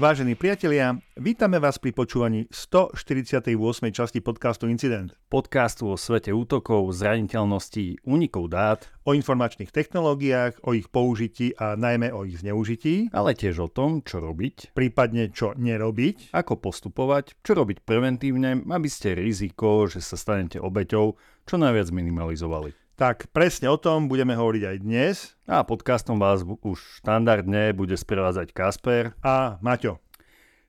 [0.00, 3.52] Vážení priatelia, vítame vás pri počúvaní 148.
[3.92, 5.12] časti podcastu Incident.
[5.28, 12.16] Podcastu o svete útokov, zraniteľností, únikov dát, O informačných technológiách, o ich použití a najmä
[12.16, 16.32] o ich zneužití, ale tiež o tom, čo robiť, prípadne čo nerobiť.
[16.32, 21.12] ako postupovať, čo robiť preventívne, aby ste riziko, že sa stanete obeťou,
[21.44, 22.72] čo najviac minimalizovali.
[23.00, 25.32] Tak presne o tom budeme hovoriť aj dnes.
[25.48, 29.16] A podcastom vás už štandardne bude sprevádzať Kasper.
[29.24, 30.04] A Maťo.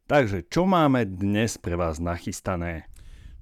[0.08, 2.88] Takže čo máme dnes pre vás nachystané?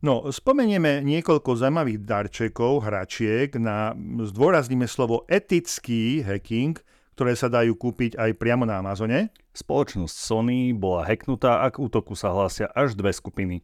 [0.02, 3.94] No, spomenieme niekoľko zaujímavých darčekov, hračiek, na,
[4.26, 6.74] zdôrazníme slovo etický hacking,
[7.14, 9.30] ktoré sa dajú kúpiť aj priamo na Amazone.
[9.54, 13.62] Spoločnosť Sony bola hacknutá a k útoku sa hlásia až dve skupiny.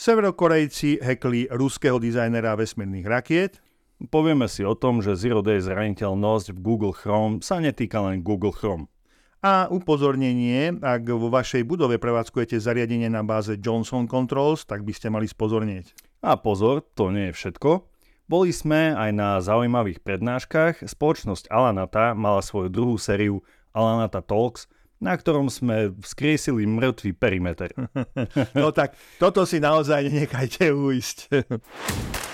[0.00, 3.60] Severokorejci hackli ruského dizajnera vesmírnych rakiet.
[3.96, 8.52] Povieme si o tom, že Zero Day zraniteľnosť v Google Chrome sa netýka len Google
[8.52, 8.92] Chrome.
[9.40, 15.08] A upozornenie, ak vo vašej budove prevádzkujete zariadenie na báze Johnson Controls, tak by ste
[15.08, 15.96] mali spozornieť.
[16.20, 17.88] A pozor, to nie je všetko.
[18.28, 20.84] Boli sme aj na zaujímavých prednáškach.
[20.84, 23.40] Spoločnosť Alanata mala svoju druhú sériu
[23.72, 24.68] Alanata Talks,
[25.00, 27.72] na ktorom sme vzkriesili mŕtvý perimeter.
[28.52, 31.18] No tak, toto si naozaj nenechajte uísť.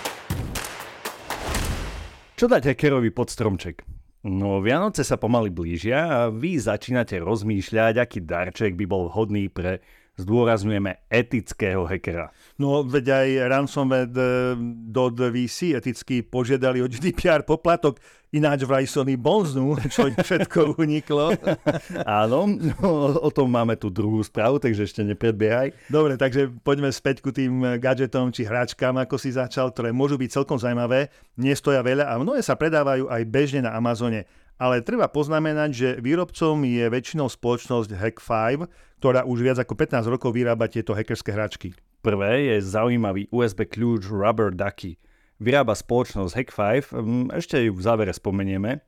[2.43, 3.87] Čo dať hackerovi pod stromček?
[4.27, 9.79] No, Vianoce sa pomaly blížia a vy začínate rozmýšľať, aký darček by bol vhodný pre,
[10.21, 12.29] zdôrazňujeme, etického hackera.
[12.61, 17.97] No veď aj ransomware.vc eticky požiadali o GDPR poplatok,
[18.29, 21.33] ináč vraj Sony bonznú, čo všetko uniklo.
[22.05, 22.89] Áno, no,
[23.21, 25.73] o tom máme tu druhú správu, takže ešte nepredbiehaj.
[25.89, 30.29] Dobre, takže poďme späť ku tým gadgetom či hračkám, ako si začal, ktoré môžu byť
[30.29, 31.09] celkom zaujímavé,
[31.41, 34.29] nestoja veľa a mnohé sa predávajú aj bežne na Amazone.
[34.61, 38.69] Ale treba poznamenať, že výrobcom je väčšinou spoločnosť Hack5,
[39.03, 41.75] ktorá už viac ako 15 rokov vyrába tieto hackerské hračky.
[42.03, 44.99] Prvé je zaujímavý USB kľúč Rubber Ducky.
[45.43, 46.63] Vyrába spoločnosť Hack5,
[46.95, 48.83] mm, ešte ju v závere spomenieme.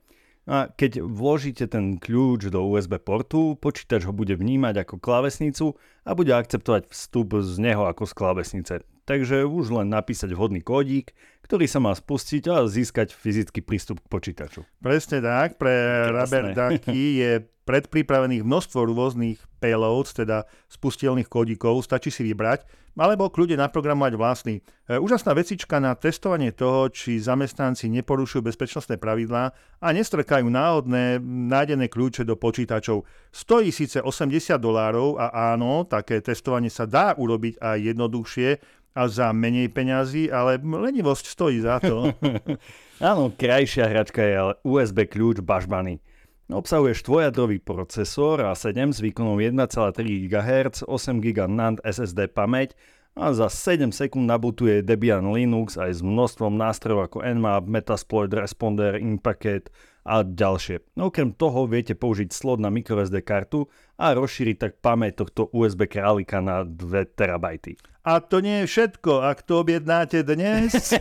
[0.45, 5.73] A keď vložíte ten kľúč do USB portu, počítač ho bude vnímať ako klávesnicu
[6.05, 8.75] a bude akceptovať vstup z neho ako z klávesnice.
[9.05, 11.13] Takže už len napísať vhodný kódik,
[11.45, 14.65] ktorý sa má spustiť a získať fyzický prístup k počítaču.
[14.81, 16.09] Presne tak, pre.
[16.09, 17.31] Rubber Ducky je
[17.65, 22.65] predpripravených množstvo rôznych payloads, teda spustiteľných kódikov, stačí si vybrať,
[22.95, 24.55] alebo kľudne naprogramovať vlastný.
[24.85, 29.43] E, Úžasná vecička na testovanie toho, či zamestnanci neporušujú bezpečnostné pravidlá
[29.81, 33.03] a nestrkajú náhodné nájdené kľúče do počítačov.
[33.33, 38.49] Stojí síce 80 dolárov a áno, také testovanie sa dá urobiť aj jednoduchšie
[38.95, 42.15] a za menej peňazí, ale lenivosť stojí za to.
[43.03, 45.99] Áno, krajšia hračka je ale USB kľúč Bažbany.
[46.47, 52.77] Obsahuje štvojadrový procesor A7 s výkonom 1,3 GHz, 8 GB NAND SSD pamäť
[53.17, 58.99] a za 7 sekúnd nabutuje Debian Linux aj s množstvom nástrojov ako Nmap, Metasploit, Responder,
[59.01, 59.73] Impacket
[60.05, 60.85] a ďalšie.
[60.93, 63.65] No, okrem toho viete použiť slot na microSD kartu
[63.97, 67.94] a rozšíriť tak pamäť tohto USB králika na 2 terabajty.
[68.05, 69.25] A to nie je všetko.
[69.25, 70.93] Ak to objednáte dnes,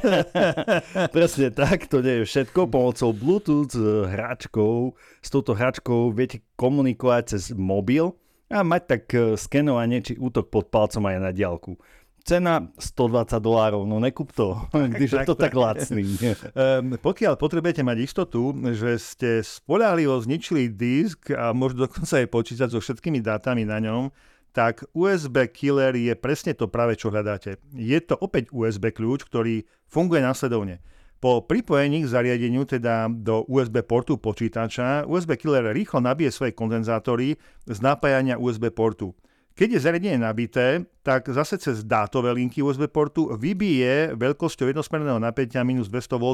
[1.16, 2.65] Presne tak, to nie je všetko.
[2.72, 8.16] Pomocou Bluetooth eh, hračkou, s touto hračkou viete komunikovať cez mobil
[8.48, 11.76] a mať tak eh, skenovanie či útok pod palcom aj na diálku.
[12.25, 14.56] Cena 120 dolárov, no nekup to,
[14.97, 16.09] když je to tak lacný.
[16.56, 22.69] um, pokiaľ potrebujete mať istotu, že ste spolahlivo zničili disk a možno dokonca aj počítať
[22.72, 24.09] so všetkými dátami na ňom,
[24.54, 27.59] tak USB Killer je presne to práve, čo hľadáte.
[27.75, 30.78] Je to opäť USB kľúč, ktorý funguje následovne.
[31.19, 37.34] Po pripojení k zariadeniu, teda do USB portu počítača, USB Killer rýchlo nabije svoje kondenzátory
[37.66, 39.10] z napájania USB portu.
[39.54, 45.62] Keď je zariadenie nabité, tak zase cez dátové linky USB portu vybije veľkosťou jednosmerného napätia
[45.67, 46.26] minus 200 V.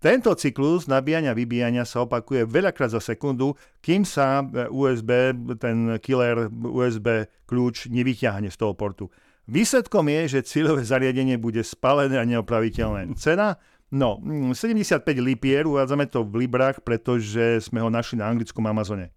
[0.00, 3.52] Tento cyklus nabíjania vybíjania sa opakuje veľakrát za sekundu,
[3.84, 4.40] kým sa
[4.72, 9.12] USB, ten killer USB kľúč nevyťahne z toho portu.
[9.44, 13.12] Výsledkom je, že cieľové zariadenie bude spalené a neopraviteľné.
[13.20, 13.60] Cena?
[13.92, 19.12] No, 75 lipier, uvádzame to v librách, pretože sme ho našli na anglickom Amazone.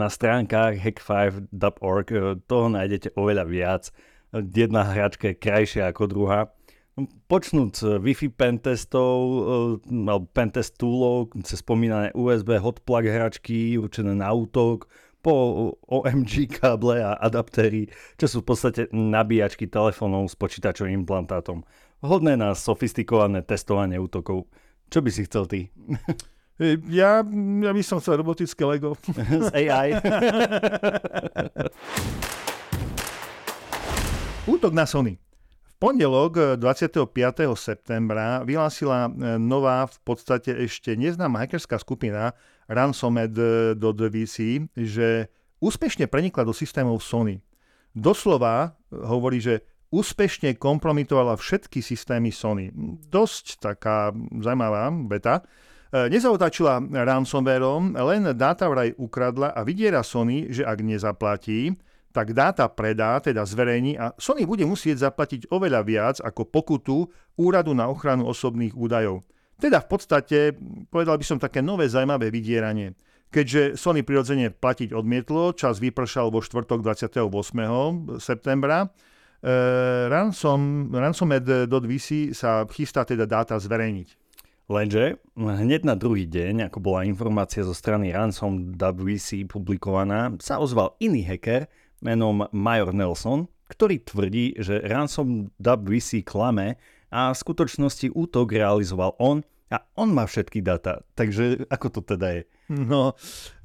[0.00, 3.82] Na stránkach hack5.org eh, toho nájdete oveľa viac.
[4.30, 6.54] Jedna hračka je krajšia ako druhá.
[7.06, 9.16] Počnúť Wi-Fi pentestov,
[9.84, 15.32] eh, alebo pentest toolov, cez spomínané USB hotplug hračky určené na útok, po
[15.84, 21.60] OMG káble a adaptéry, čo sú v podstate nabíjačky telefónov s počítačovým implantátom.
[22.00, 24.48] Vhodné na sofistikované testovanie útokov.
[24.88, 25.60] Čo by si chcel ty?
[26.92, 28.92] Ja, ja by som chcel robotické Lego.
[29.48, 29.96] Z AI.
[34.52, 35.16] Útok na Sony.
[35.80, 37.08] Pondelok 25.
[37.56, 42.36] septembra vyhlásila e, nová, v podstate ešte neznáma hackerská skupina
[42.68, 44.36] Ransomed.vc,
[44.76, 47.40] že úspešne prenikla do systémov Sony.
[47.96, 52.68] Doslova hovorí, že úspešne kompromitovala všetky systémy Sony.
[53.08, 55.48] Dosť taká zaujímavá beta.
[55.96, 61.72] Nezautočila ransomwareom, len dáta vraj ukradla a vydiera Sony, že ak nezaplatí,
[62.10, 67.06] tak dáta predá, teda zverejní a Sony bude musieť zaplatiť oveľa viac ako pokutu
[67.38, 69.22] Úradu na ochranu osobných údajov.
[69.60, 70.38] Teda v podstate,
[70.90, 72.96] povedal by som také nové zaujímavé vydieranie.
[73.30, 77.30] Keďže Sony prirodzene platiť odmietlo, čas vypršal vo štvrtok 28.
[78.18, 78.90] septembra,
[79.38, 79.48] e,
[80.10, 84.18] ransom, ransomware.vc sa chystá teda dáta zverejniť.
[84.70, 90.94] Lenže hneď na druhý deň, ako bola informácia zo strany Ransom WC publikovaná, sa ozval
[91.02, 91.66] iný hacker
[92.00, 96.80] menom Major Nelson, ktorý tvrdí, že Ransom WC klame
[97.12, 101.06] a v skutočnosti útok realizoval on a on má všetky data.
[101.14, 102.42] Takže ako to teda je?
[102.70, 103.14] No,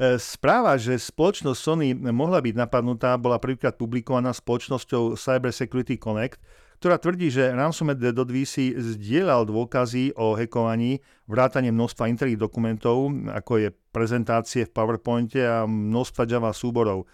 [0.02, 6.42] e, správa, že spoločnosť Sony mohla byť napadnutá, bola prvýkrát publikovaná spoločnosťou Cyber Security Connect,
[6.82, 14.70] ktorá tvrdí, že ransomware.vc zdieľal dôkazy o hekovaní, vrátanie množstva interných dokumentov, ako je prezentácie
[14.70, 17.10] v PowerPointe a množstva Java súborov.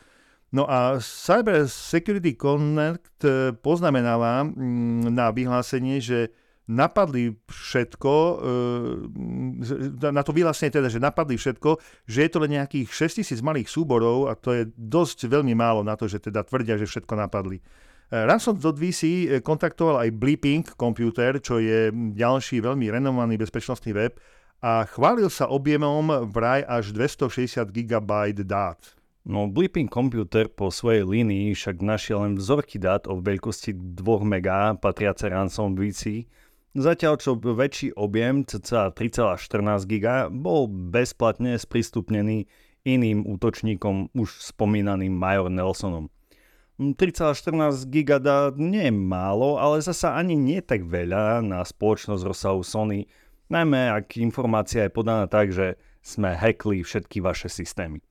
[0.52, 3.24] No a Cyber Security Connect
[3.64, 6.36] poznamenáva mm, na vyhlásenie, že
[6.68, 12.88] napadli všetko, e, na to vyhlásenie teda, že napadli všetko, že je to len nejakých
[12.92, 16.88] 6000 malých súborov a to je dosť veľmi málo na to, že teda tvrdia, že
[16.88, 17.60] všetko napadli.
[18.12, 24.20] Ransom.vc eh, kontaktoval aj Bleeping Computer, čo je ďalší veľmi renomovaný bezpečnostný web
[24.62, 28.12] a chválil sa objemom vraj až 260 GB
[28.46, 29.01] dát.
[29.22, 34.82] No, Bleeping Computer po svojej línii však našiel len vzorky dát o veľkosti 2 MB
[34.82, 36.26] patriace Ransom.vc,
[36.74, 40.06] zatiaľ čo väčší objem, cca 3,14 GB,
[40.42, 42.50] bol bezplatne sprístupnený
[42.82, 46.10] iným útočníkom už spomínaným Major Nelsonom.
[46.82, 53.06] 3,14 gigada nie je málo, ale zasa ani nie tak veľa na spoločnosť rozsahu Sony,
[53.54, 58.02] najmä ak informácia je podaná tak, že sme hackli všetky vaše systémy.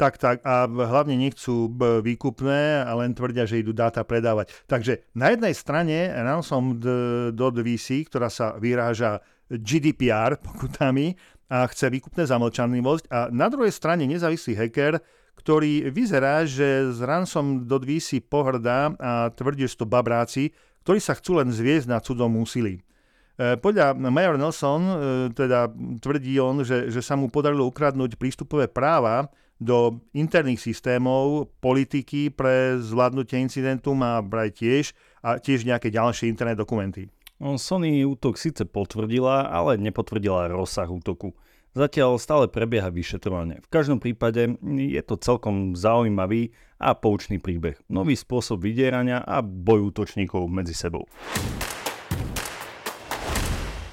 [0.00, 0.40] Tak, tak.
[0.48, 1.68] A hlavne nechcú
[2.00, 4.48] výkupné a len tvrdia, že idú dáta predávať.
[4.64, 9.20] Takže na jednej strane ransom.vc, ktorá sa vyráža
[9.52, 11.20] GDPR pokutami
[11.52, 15.04] a chce výkupné zamlčanlivosť a na druhej strane nezávislý hacker
[15.40, 20.52] ktorý vyzerá, že s ransom.dv si pohrdá a tvrdí, že to babráci,
[20.84, 22.76] ktorí sa chcú len zviesť na cudom úsilí.
[22.76, 24.94] E, podľa Major Nelson e,
[25.32, 25.72] teda
[26.04, 32.80] tvrdí on, že, že sa mu podarilo ukradnúť prístupové práva do interných systémov, politiky pre
[32.80, 34.84] zvládnutie incidentu má brať tiež
[35.20, 37.12] a tiež nejaké ďalšie internet dokumenty.
[37.40, 41.36] Sony útok síce potvrdila, ale nepotvrdila rozsah útoku.
[41.70, 43.62] Zatiaľ stále prebieha vyšetrovanie.
[43.62, 46.50] V každom prípade je to celkom zaujímavý
[46.82, 47.78] a poučný príbeh.
[47.86, 51.06] Nový spôsob vydierania a boj útočníkov medzi sebou.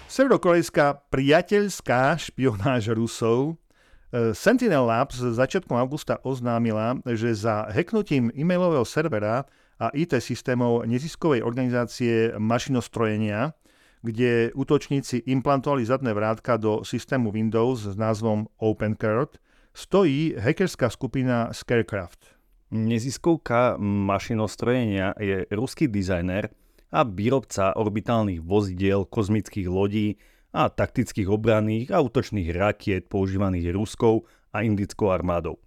[0.10, 3.62] Severokorejská priateľská špionáž Rusov
[4.14, 9.44] Sentinel Labs začiatkom augusta oznámila, že za hacknutím e-mailového servera
[9.78, 13.52] a IT systémov neziskovej organizácie mašinostrojenia
[14.08, 19.42] kde útočníci implantovali zadné vrátka do systému Windows s názvom OpenCurt,
[19.74, 22.38] stojí hackerská skupina Scarecraft.
[22.72, 26.52] Neziskovka mašinostrojenia je ruský dizajner
[26.92, 30.20] a výrobca orbitálnych vozidiel, kozmických lodí
[30.58, 35.62] a taktických obranných a útočných rakiet používaných ruskou a indickou armádou.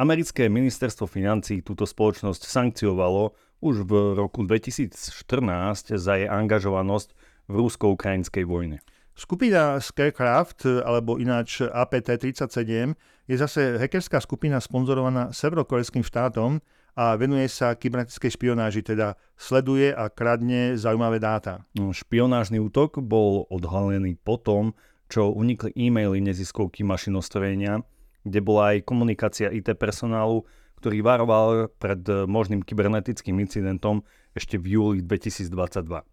[0.00, 7.12] Americké ministerstvo financí túto spoločnosť sankciovalo už v roku 2014 za jej angažovanosť
[7.52, 8.80] v rúsko-ukrajinskej vojne.
[9.12, 12.96] Skupina Scarecraft, alebo ináč APT-37,
[13.28, 16.64] je zase hackerská skupina sponzorovaná severokorejským štátom
[17.00, 21.64] a venuje sa kybernetickej špionáži, teda sleduje a kradne zaujímavé dáta.
[21.72, 24.76] No, špionážny útok bol odhalený po tom,
[25.08, 27.80] čo unikli e-maily neziskovky mašinostrojenia,
[28.28, 30.44] kde bola aj komunikácia IT personálu,
[30.76, 34.04] ktorý varoval pred možným kybernetickým incidentom
[34.36, 36.04] ešte v júli 2022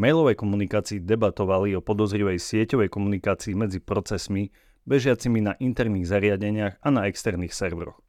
[0.00, 4.48] mailovej komunikácii debatovali o podozrivej sieťovej komunikácii medzi procesmi
[4.88, 8.00] bežiacimi na interných zariadeniach a na externých serveroch.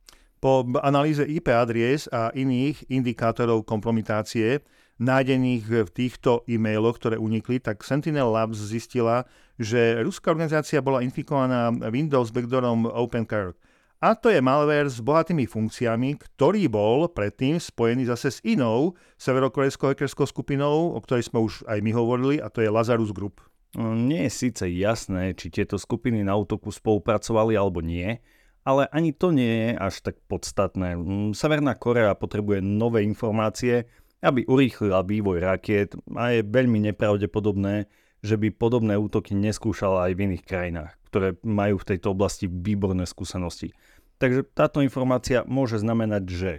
[0.42, 4.66] Po analýze IP adries a iných indikátorov kompromitácie
[4.98, 9.30] nájdených v týchto e-mailoch, ktoré unikli, tak Sentinel Labs zistila,
[9.62, 13.54] že ruská organizácia bola infikovaná Windows backdoorom OpenCard.
[14.02, 19.94] A to je malware s bohatými funkciami, ktorý bol predtým spojený zase s inou severokorejskou
[19.94, 23.46] hackerskou skupinou, o ktorej sme už aj my hovorili, a to je Lazarus Group.
[23.78, 28.18] No, nie je síce jasné, či tieto skupiny na útoku spolupracovali alebo nie,
[28.62, 30.98] ale ani to nie je až tak podstatné.
[30.98, 33.90] Mm, Severná Korea potrebuje nové informácie,
[34.22, 37.90] aby urýchlila vývoj rakiet a je veľmi nepravdepodobné,
[38.22, 43.10] že by podobné útoky neskúšala aj v iných krajinách, ktoré majú v tejto oblasti výborné
[43.10, 43.74] skúsenosti.
[44.22, 46.52] Takže táto informácia môže znamenať, že...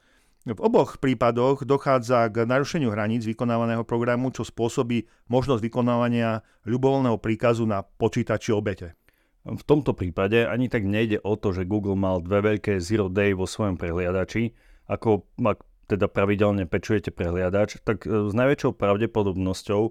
[0.47, 7.67] V oboch prípadoch dochádza k narušeniu hraníc vykonávaného programu, čo spôsobí možnosť vykonávania ľubovoľného príkazu
[7.67, 8.95] na počítači obete.
[9.43, 13.35] V tomto prípade ani tak nejde o to, že Google mal dve veľké Zero Day
[13.35, 14.55] vo svojom prehliadači,
[14.87, 19.83] ako ak teda pravidelne pečujete prehliadač, tak s najväčšou pravdepodobnosťou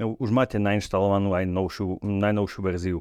[0.00, 2.98] No, už máte nainštalovanú aj novšiu, najnovšiu verziu.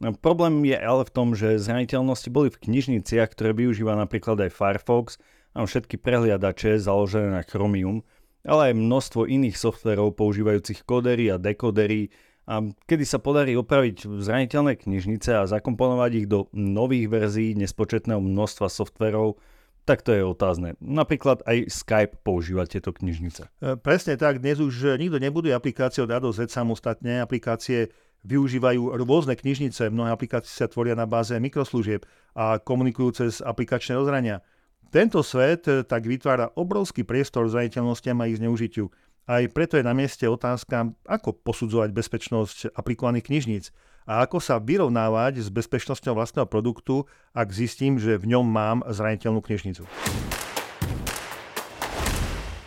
[0.00, 4.56] No, problém je ale v tom, že zraniteľnosti boli v knižniciach, ktoré využíva napríklad aj
[4.56, 5.20] Firefox
[5.58, 8.06] a všetky prehliadače založené na Chromium,
[8.46, 12.14] ale aj množstvo iných softverov používajúcich kodery a dekodery,
[12.48, 18.72] a kedy sa podarí opraviť zraniteľné knižnice a zakomponovať ich do nových verzií nespočetného množstva
[18.72, 19.36] softverov,
[19.84, 20.72] tak to je otázne.
[20.80, 23.52] Napríklad aj Skype používa tieto knižnice.
[23.60, 27.20] E, presne tak, dnes už nikto nebuduje aplikácie od A Z samostatne.
[27.20, 27.92] Aplikácie
[28.24, 34.40] využívajú rôzne knižnice, mnohé aplikácie sa tvoria na báze mikroslužieb a komunikujú cez aplikačné rozhrania.
[34.88, 38.88] Tento svet e, tak vytvára obrovský priestor zraniteľnostiam a ich zneužitiu.
[39.28, 43.64] Aj preto je na mieste otázka, ako posudzovať bezpečnosť aplikovaných knižníc
[44.08, 47.04] a ako sa vyrovnávať s bezpečnosťou vlastného produktu,
[47.36, 49.84] ak zistím, že v ňom mám zraniteľnú knižnicu.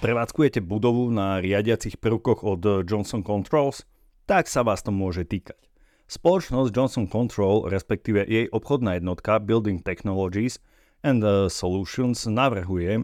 [0.05, 3.85] Prevádzkujete budovu na riadiacich prvkoch od Johnson Controls?
[4.29, 5.57] Tak sa vás to môže týkať.
[6.05, 10.61] Spoločnosť Johnson Control, respektíve jej obchodná jednotka Building Technologies
[11.03, 13.03] and Solutions navrhuje,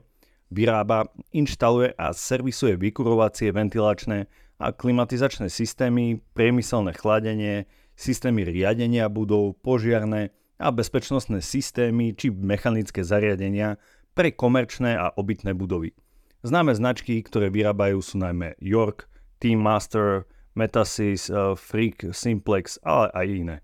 [0.51, 7.65] vyrába, inštaluje a servisuje vykurovacie, ventilačné a klimatizačné systémy, priemyselné chladenie,
[7.97, 13.77] systémy riadenia budov, požiarné a bezpečnostné systémy či mechanické zariadenia
[14.17, 15.93] pre komerčné a obytné budovy.
[16.41, 19.05] Známe značky, ktoré vyrábajú sú najmä York,
[19.37, 20.25] Team Master,
[20.57, 23.55] Metasys, eh, Freak, Simplex, ale aj iné.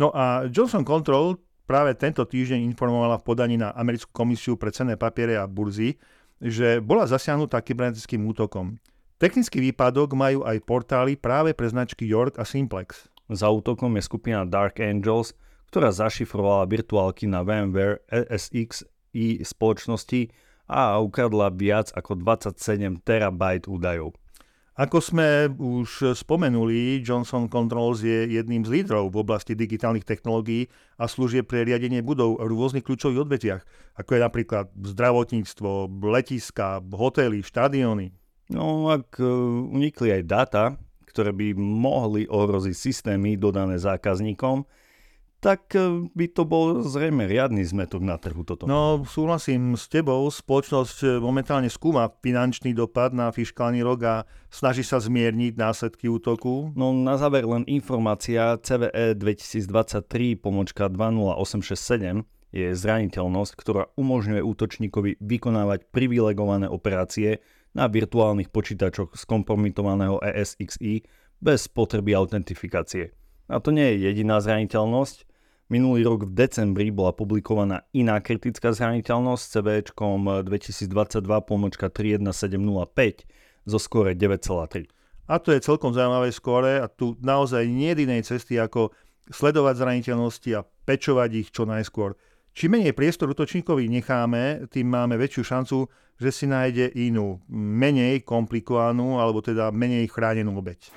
[0.00, 1.36] No a Johnson Control
[1.68, 6.00] práve tento týždeň informovala v podaní na Americkú komisiu pre cenné papiere a burzy,
[6.40, 8.80] že bola zasiahnutá kybernetickým útokom.
[9.20, 13.12] Technický výpadok majú aj portály práve pre značky York a Simplex.
[13.28, 15.36] Za útokom je skupina Dark Angels,
[15.68, 20.32] ktorá zašifrovala virtuálky na VMware ESX i spoločnosti
[20.70, 24.16] a ukradla viac ako 27 terabajt údajov.
[24.78, 31.10] Ako sme už spomenuli, Johnson Controls je jedným z lídrov v oblasti digitálnych technológií a
[31.10, 33.62] služieb pre riadenie budov v rôznych kľúčových odvetviach,
[33.98, 38.14] ako je napríklad zdravotníctvo, letiska, hotely, štadióny.
[38.54, 39.26] No, ak uh,
[39.66, 40.64] unikli aj dáta,
[41.10, 44.62] ktoré by mohli ohroziť systémy dodané zákazníkom,
[45.38, 48.66] tak e, by to bol zrejme riadny zmetok na trhu toto.
[48.66, 50.26] No, súhlasím s tebou.
[50.26, 54.14] Spoločnosť e, momentálne skúma finančný dopad na fiskálny rok a
[54.50, 56.74] snaží sa zmierniť následky útoku.
[56.74, 65.92] No na záver len informácia CVE 2023 pomočka 20867 je zraniteľnosť, ktorá umožňuje útočníkovi vykonávať
[65.92, 67.44] privilegované operácie
[67.76, 71.04] na virtuálnych počítačoch z kompromitovaného ESXi
[71.38, 73.12] bez potreby autentifikácie.
[73.48, 75.27] A to nie je jediná zraniteľnosť.
[75.68, 80.88] Minulý rok v decembri bola publikovaná iná kritická zraniteľnosť s CVčkom 2022
[81.44, 84.88] pomočka 31705 zo skóre 9,3.
[85.28, 88.96] A to je celkom zaujímavé skóre a tu naozaj nie je inej cesty ako
[89.28, 92.16] sledovať zraniteľnosti a pečovať ich čo najskôr.
[92.56, 95.84] Čím menej priestor útočníkovi necháme, tým máme väčšiu šancu,
[96.16, 100.88] že si nájde inú, menej komplikovanú alebo teda menej chránenú obeď.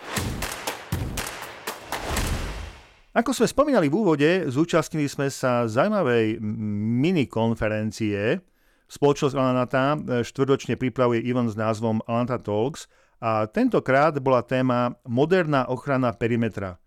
[3.11, 6.39] Ako sme spomínali v úvode, zúčastnili sme sa zaujímavej
[7.03, 8.39] mini-konferencie.
[8.87, 12.87] Spoločnosť Alanata e, štvrtočne pripravuje event s názvom Alanata Talks
[13.19, 16.79] a tentokrát bola téma moderná ochrana perimetra.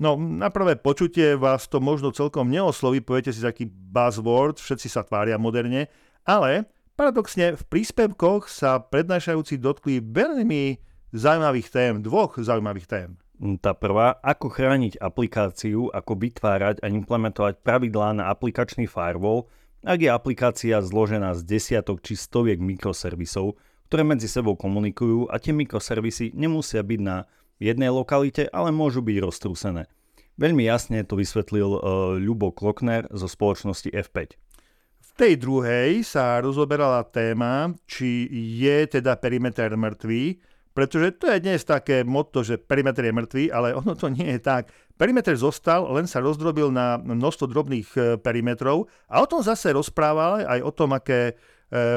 [0.00, 5.04] No, na prvé počutie vás to možno celkom neosloví, poviete si taký buzzword, všetci sa
[5.04, 5.92] tvária moderne,
[6.24, 10.80] ale paradoxne v príspevkoch sa prednášajúci dotkli veľmi
[11.12, 13.20] zaujímavých tém, dvoch zaujímavých tém.
[13.36, 19.52] Tá prvá, ako chrániť aplikáciu, ako vytvárať a implementovať pravidlá na aplikačný firewall,
[19.84, 23.60] ak je aplikácia zložená z desiatok či stoviek mikroservisov,
[23.92, 27.28] ktoré medzi sebou komunikujú a tie mikroservisy nemusia byť na
[27.60, 29.84] jednej lokalite, ale môžu byť roztrúsené.
[30.40, 31.80] Veľmi jasne to vysvetlil uh,
[32.16, 34.36] Ľubo Klokner zo spoločnosti F5.
[35.00, 40.40] V tej druhej sa rozoberala téma, či je teda perimeter mŕtvý,
[40.76, 44.40] pretože to je dnes také motto, že perimeter je mŕtvý, ale ono to nie je
[44.44, 44.68] tak.
[45.00, 50.44] Perimeter zostal, len sa rozdrobil na množstvo drobných e, perimetrov a o tom zase rozprával
[50.44, 51.34] aj o tom, aké e,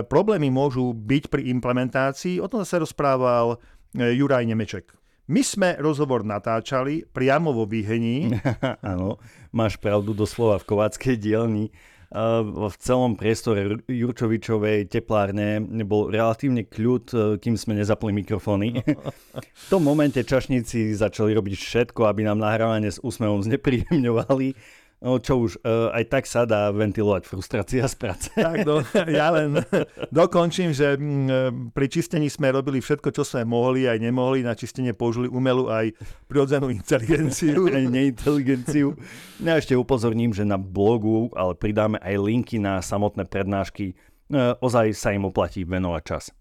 [0.08, 2.40] problémy môžu byť pri implementácii.
[2.40, 3.60] O tom zase rozprával
[4.00, 4.96] e, Juraj Nemeček.
[5.28, 8.32] My sme rozhovor natáčali priamo vo výhení.
[8.96, 9.20] Áno,
[9.52, 11.68] máš pravdu doslova v kováckej dielni
[12.10, 18.82] v celom priestore Jurčovičovej teplárne bol relatívne kľud, e, kým sme nezapli mikrofóny.
[19.64, 24.58] v tom momente čašníci začali robiť všetko, aby nám nahrávanie s úsmevom znepríjemňovali
[25.00, 28.28] No čo už, uh, aj tak sa dá ventilovať frustrácia z práce.
[28.36, 29.64] Tak, no, ja len
[30.12, 34.44] dokončím, že m, pri čistení sme robili všetko, čo sme mohli, aj nemohli.
[34.44, 35.96] Na čistenie použili umelú aj
[36.28, 37.68] prirodzenú inteligenciu.
[37.80, 39.00] aj neinteligenciu.
[39.40, 43.96] Ja ešte upozorním, že na blogu, ale pridáme aj linky na samotné prednášky.
[44.28, 46.36] Uh, ozaj sa im oplatí venovať čas.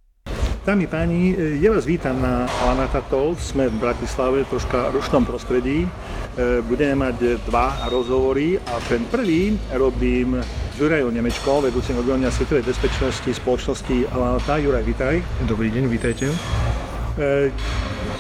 [0.67, 3.39] Dámy páni, ja vás vítam na Alanata Talk.
[3.39, 5.89] Sme v Bratislave, troška rušnom prostredí.
[6.39, 12.63] E, budeme mať dva rozhovory a ten prvý robím s Jurajom Nemečkom, vedúcim oddelenia svetovej
[12.63, 14.63] bezpečnosti spoločnosti Alanata.
[14.63, 15.19] Juraj, vítaj.
[15.51, 16.31] Dobrý deň, vítajte.
[16.31, 17.51] E,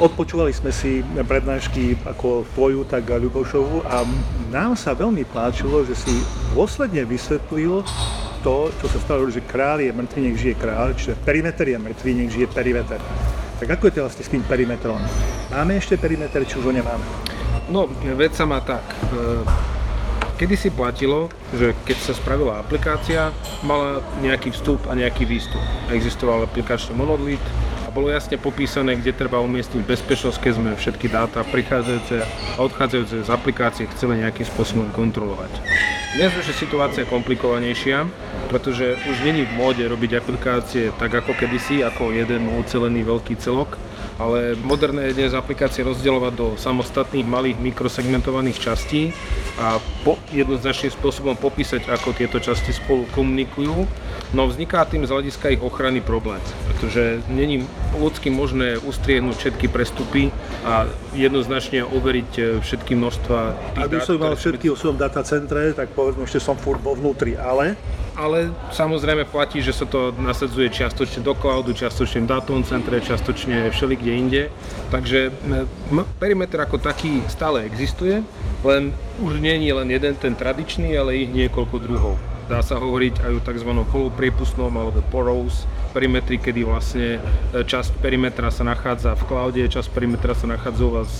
[0.02, 4.02] odpočúvali sme si prednášky ako tvoju, tak a Ľubošovu a
[4.50, 6.18] nám sa veľmi páčilo, že si
[6.58, 7.86] dôsledne vysvetlil
[8.42, 12.10] to, čo sa stalo, že král je mŕtvý, nech žije král, čiže perimeter je mŕtvý,
[12.18, 12.98] nech žije perimeter.
[13.62, 14.98] Tak ako je to vlastne s tým perimetrom?
[15.54, 17.37] Máme ešte perimeter, či už ho nemáme?
[17.68, 17.84] No,
[18.16, 18.80] vec sa má tak.
[18.80, 18.96] E,
[20.40, 23.28] kedy si platilo, že keď sa spravila aplikácia,
[23.60, 25.60] mala nejaký vstup a nejaký výstup.
[25.92, 27.42] Existoval aplikačný monolit,
[27.88, 33.24] a bolo jasne popísané, kde treba umiestniť bezpečnosť, keď sme všetky dáta prichádzajúce a odchádzajúce
[33.24, 35.48] z aplikácie chceli nejakým spôsobom kontrolovať.
[36.20, 38.04] Dnes už je situácia komplikovanejšia,
[38.52, 43.80] pretože už není v móde robiť aplikácie tak ako kedysi, ako jeden ucelený veľký celok,
[44.18, 49.14] ale moderné je dnes aplikácie rozdielovať do samostatných malých mikrosegmentovaných častí
[49.62, 53.86] a po, jednoznačným spôsobom popísať, ako tieto časti spolu komunikujú.
[54.34, 57.64] No vzniká tým z hľadiska ich ochrany problém, pretože není
[57.96, 60.34] ľudsky možné ustriehnúť všetky prestupy
[60.66, 60.84] a
[61.16, 63.38] jednoznačne overiť e, všetky množstva
[63.78, 67.38] tých Aby som mal všetky o svojom datacentre, tak povedzme, ešte som furt vo vnútri,
[67.40, 67.78] ale
[68.18, 73.70] ale samozrejme platí, že sa to nasadzuje čiastočne do cloudu, čiastočne v datovom centre, čiastočne
[73.70, 74.42] všelikde inde.
[74.90, 75.30] Takže
[76.18, 78.26] perimeter ako taký stále existuje,
[78.66, 78.90] len
[79.22, 82.18] už nie je len jeden ten tradičný, ale ich niekoľko druhov.
[82.50, 83.70] Dá sa hovoriť aj o tzv.
[83.92, 87.20] polopriepustnom alebo porous perimetri, kedy vlastne
[87.52, 91.12] e, časť perimetra sa nachádza v cloude, časť perimetra sa nachádza u vás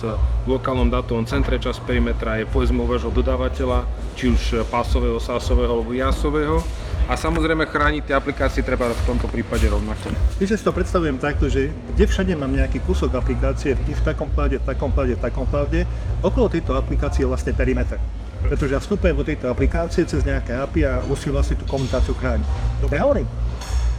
[0.45, 3.85] v lokálnom dátovom centre, časť perimetra je povedzme u vášho dodávateľa,
[4.17, 6.65] či už pásového, sásového alebo jasového
[7.09, 10.13] a samozrejme chrániť tie aplikácie treba v tomto prípade rovnako.
[10.37, 14.61] Keď si to predstavujem takto, že kde všade mám nejaký kúsok aplikácie, v takom kláde,
[14.61, 15.89] v takom kláde, v takom kláde,
[16.21, 17.97] okolo tejto aplikácie je vlastne perimeter.
[18.45, 22.47] Pretože ja vstupujem do tejto aplikácie cez nejaké API a musím vlastne tú komunikáciu chrániť.
[22.85, 23.27] Dobre hovorím?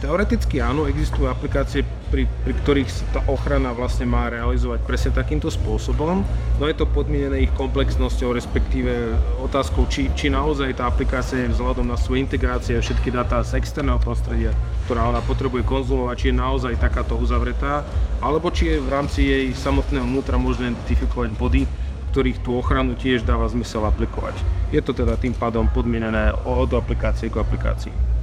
[0.00, 5.52] Teoreticky áno, existujú aplikácie, pri, pri ktorých sa tá ochrana vlastne má realizovať presne takýmto
[5.52, 6.24] spôsobom,
[6.56, 9.12] no je to podmienené ich komplexnosťou, respektíve
[9.44, 13.60] otázkou, či, či naozaj tá aplikácia je vzhľadom na svoje integrácie a všetky dáta z
[13.60, 14.56] externého prostredia,
[14.88, 17.84] ktorá ona potrebuje konzumovať, či je naozaj takáto uzavretá,
[18.24, 21.68] alebo či je v rámci jej samotného vnútra možné identifikovať body,
[22.16, 24.32] ktorých tú ochranu tiež dáva zmysel aplikovať.
[24.72, 28.19] Je to teda tým pádom podmienené od aplikácie k aplikácii.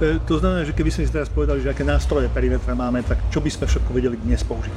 [0.00, 3.20] E, to znamená, že keby sme si teraz povedali, že aké nástroje perimetra máme, tak
[3.28, 4.72] čo by sme všetko vedeli dnes použiť?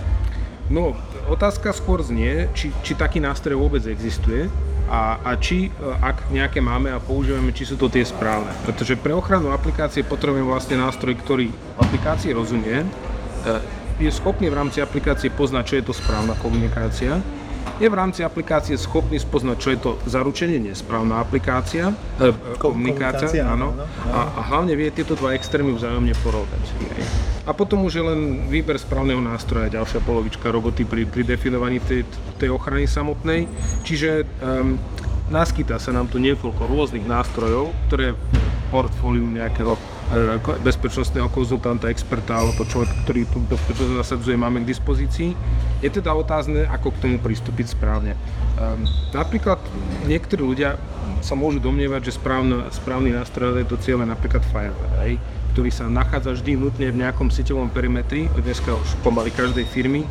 [0.68, 0.96] No,
[1.32, 4.52] otázka skôr znie, či, či taký nástroj vôbec existuje
[4.92, 8.52] a, a či, e, ak nejaké máme a používame, či sú to tie správne.
[8.68, 11.48] Pretože pre ochranu aplikácie potrebujeme vlastne nástroj, ktorý
[11.80, 12.88] aplikácii rozumie, e,
[14.04, 17.24] je schopný v rámci aplikácie poznať, čo je to správna komunikácia
[17.82, 22.30] je v rámci aplikácie schopný spoznať, čo je to zaručenie nesprávna aplikácia, e,
[22.62, 23.74] komunikácia, áno,
[24.14, 26.64] a, a hlavne vie tieto dva extrémy vzájomne porovnať.
[27.44, 32.08] A potom už je len výber správneho nástroja, ďalšia polovička roboty pri, pri definovaní tej,
[32.40, 33.52] tej ochrany samotnej.
[33.84, 34.80] Čiže um,
[35.28, 38.20] naskytá sa nám tu niekoľko rôznych nástrojov, ktoré v
[38.72, 39.76] portfóliu nejakého
[40.62, 45.34] bezpečnostného konzultanta, experta alebo človek, ktorý tú bezpečnosť zasadzuje, máme k dispozícii.
[45.82, 48.14] Je teda otázne, ako k tomu pristúpiť správne.
[48.60, 49.58] Um, napríklad
[50.06, 50.78] niektorí ľudia
[51.26, 54.92] sa môžu domnievať, že správny, správny nástroj je to cieľe napríklad firewall,
[55.54, 60.04] ktorý sa nachádza vždy nutne v nejakom sieťovom perimetri, dneska už pomaly každej firmy.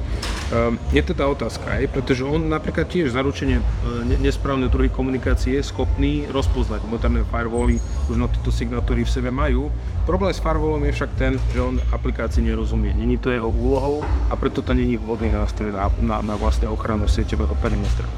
[0.54, 5.66] Um, je teda otázka, hej, pretože on napríklad tiež zaručenie uh, nesprávnej druhy komunikácie je
[5.66, 6.86] schopný rozpoznať.
[6.86, 9.68] Moderné firewally už na tieto signátory v sebe majú
[10.02, 12.90] Problém s firewallom je však ten, že on aplikácii nerozumie.
[12.90, 17.06] Není to jeho úlohou a preto to není vhodný nástroj na, na, na vlastne ochranu
[17.06, 18.10] sieťového perimetra.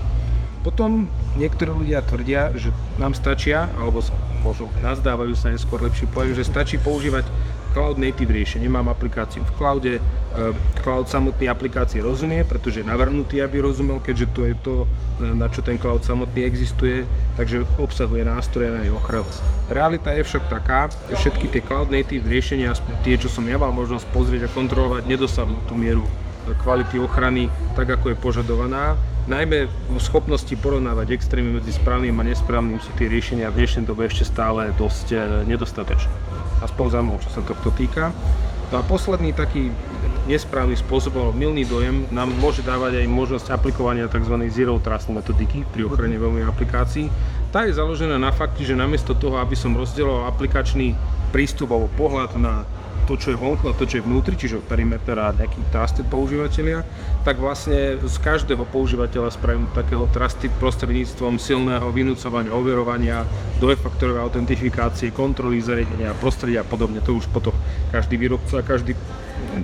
[0.64, 4.00] Potom niektorí ľudia tvrdia, že nám stačia, alebo
[4.44, 7.24] možno nazdávajú sa neskôr lepší pojem, že stačí používať
[7.72, 8.70] cloud native riešenie.
[8.70, 10.02] Mám aplikáciu v cloude, eh,
[10.84, 15.50] cloud samotný aplikácii rozumie, pretože je navrhnutý, aby rozumel, keďže to je to, eh, na
[15.50, 17.02] čo ten cloud samotný existuje,
[17.34, 19.26] takže obsahuje nástroje na jeho ochranu.
[19.72, 23.58] Realita je však taká, že všetky tie cloud native riešenia, aspoň tie, čo som ja
[23.58, 26.06] mal možnosť pozrieť a kontrolovať, nedosahujú tú mieru
[26.60, 28.94] kvality ochrany tak, ako je požadovaná.
[29.24, 34.04] Najmä v schopnosti porovnávať extrémy medzi správnym a nesprávnym sú tie riešenia v dnešnej dobe
[34.04, 35.16] ešte stále dosť
[35.48, 36.12] nedostatočné
[36.64, 38.08] aspoň za mnou, čo sa tohto týka.
[38.72, 39.68] No a posledný taký
[40.24, 44.40] nesprávny spôsob, alebo milný dojem nám môže dávať aj možnosť aplikovania tzv.
[44.48, 47.12] Zero Trust metodiky pri ochrane veľmi aplikácií.
[47.52, 50.96] Tá je založená na fakte, že namiesto toho, aby som rozdieloval aplikačný
[51.28, 52.64] prístup alebo pohľad na
[53.04, 56.82] to, čo je vonku a to, čo je vnútri, čiže perimeter a nejakí trusted používateľia,
[57.22, 63.28] tak vlastne z každého používateľa spravím takého trusted prostredníctvom silného vynúcovania, overovania,
[63.60, 67.04] dvojfaktorovej autentifikácie, kontroly zariadenia, prostredia a podobne.
[67.04, 67.52] To už potom
[67.92, 68.96] každý výrobca, každý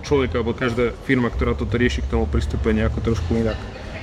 [0.04, 3.58] človek alebo každá firma, ktorá toto rieši, k tomu pristupuje nejako trošku inak.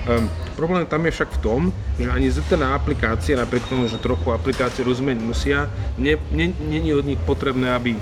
[0.08, 1.62] Um, problém tam je však v tom,
[2.00, 5.68] že ani ZTNA aplikácie, napriek tomu, že trochu aplikácie rozumieť musia,
[6.00, 8.00] není od nich potrebné, aby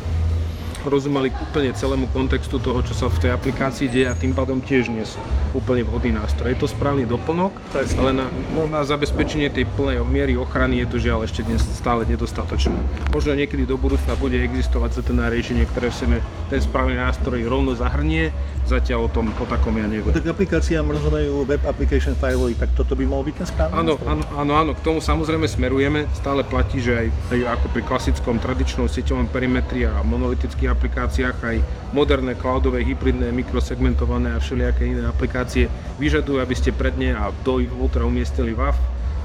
[0.87, 4.89] rozumeli úplne celému kontextu toho, čo sa v tej aplikácii deje a tým pádom tiež
[4.93, 5.17] nie sú
[5.55, 6.51] úplne vhodný nástroj.
[6.51, 7.55] Je to správny doplnok,
[7.99, 12.03] ale na, no, na zabezpečenie tej plnej miery ochrany je to žiaľ ešte dnes stále
[12.05, 12.75] nedostatočné.
[13.15, 16.19] Možno niekedy do budúcna bude existovať ten riešenie, ktoré sebe
[16.51, 18.29] ten správny nástroj rovno zahrnie,
[18.67, 20.11] zatiaľ o tom o takom ja neviem.
[20.11, 24.23] Tak aplikáciám rozumejú web application firewally, tak toto by mohol byť ten správny áno, áno,
[24.35, 26.09] áno, áno, k tomu samozrejme smerujeme.
[26.17, 31.57] Stále platí, že aj, aj ako pri klasickom tradičnom sieťovom perimetri a monolitických aplikáciách aj
[31.95, 37.71] moderné cloudové, hybridné, mikrosegmentované a všelijaké iné aplikácie vyžadujú, aby ste predne a do ich
[37.71, 38.75] vnútra umiestnili WAF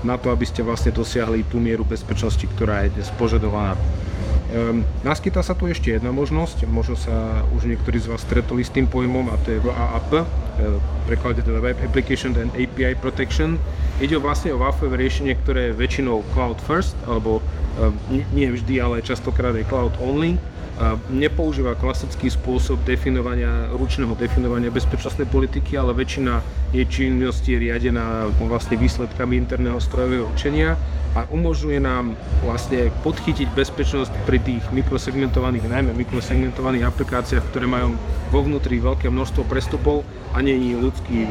[0.00, 3.76] na to, aby ste vlastne dosiahli tú mieru bezpečnosti, ktorá je dnes požadovaná.
[4.50, 8.74] Um, naskytá sa tu ešte jedna možnosť, možno sa už niektorí z vás stretli s
[8.74, 10.24] tým pojmom a to je WAAP, e,
[11.06, 13.62] preklade teda Web Application and API Protection.
[14.02, 17.38] Ide vlastne o WAF riešenie, ktoré je väčšinou cloud first, alebo
[17.78, 17.94] um,
[18.34, 20.34] nie vždy, ale častokrát je cloud only
[21.12, 26.40] nepoužíva klasický spôsob definovania, ručného definovania bezpečnostnej politiky, ale väčšina
[26.72, 30.80] jej činnosti je riadená vlastne výsledkami interného strojového učenia
[31.14, 32.14] a umožňuje nám
[32.46, 37.98] vlastne podchytiť bezpečnosť pri tých mikrosegmentovaných, najmä mikrosegmentovaných aplikáciách, ktoré majú
[38.30, 41.26] vo vnútri veľké množstvo prestupov a nie je ľudský,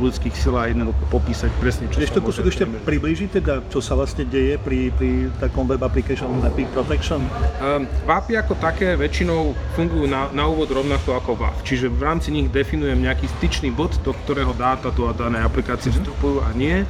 [0.00, 4.24] ľudských silách jednoducho popísať presne, čo Vieš to kúsok ešte priblížiť teda, čo sa vlastne
[4.24, 7.20] deje pri, pri takom web application API protection?
[7.60, 12.48] Um, ako také väčšinou fungujú na, na úvod rovnako ako VAP, čiže v rámci nich
[12.48, 15.96] definujem nejaký styčný bod, do ktorého dáta tu a dané aplikácie mhm.
[16.00, 16.88] vstupujú a nie.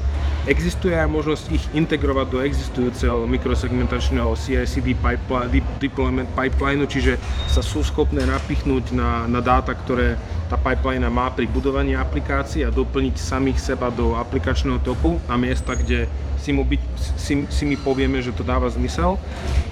[0.48, 7.16] Existuje aj možnosť ich integrovať do existujúceho mikrosegmentačného CI/CD pipeline, deployment pipeline, čiže
[7.48, 10.16] sa sú schopné napichnúť na, na dáta, ktoré
[10.50, 15.78] tá pipeline má pri budovaní aplikácií a doplniť samých seba do aplikačného toku na miesta,
[15.78, 16.10] kde
[16.50, 16.82] si, mu byť,
[17.14, 19.14] si, si my povieme, že to dáva zmysel.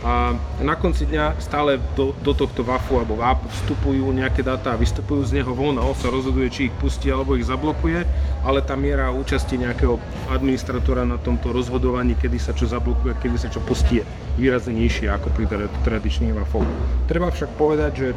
[0.07, 4.79] A na konci dňa stále do, do tohto WAFu alebo WAP vstupujú nejaké dáta a
[4.79, 8.07] vystupujú z neho von a on sa rozhoduje, či ich pustí alebo ich zablokuje,
[8.47, 9.99] ale tá miera účasti nejakého
[10.31, 14.05] administratora na tomto rozhodovaní, kedy sa čo zablokuje, kedy sa čo pustí, je
[14.39, 15.51] výrazne nižšie ako pri
[15.83, 16.63] tradičných WAFov.
[17.11, 18.09] Treba však povedať, že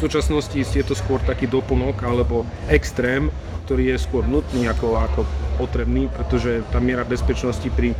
[0.00, 3.28] súčasnosti je to skôr taký doplnok alebo extrém,
[3.68, 5.20] ktorý je skôr nutný ako, ako
[5.60, 7.92] potrebný, pretože tá miera bezpečnosti pri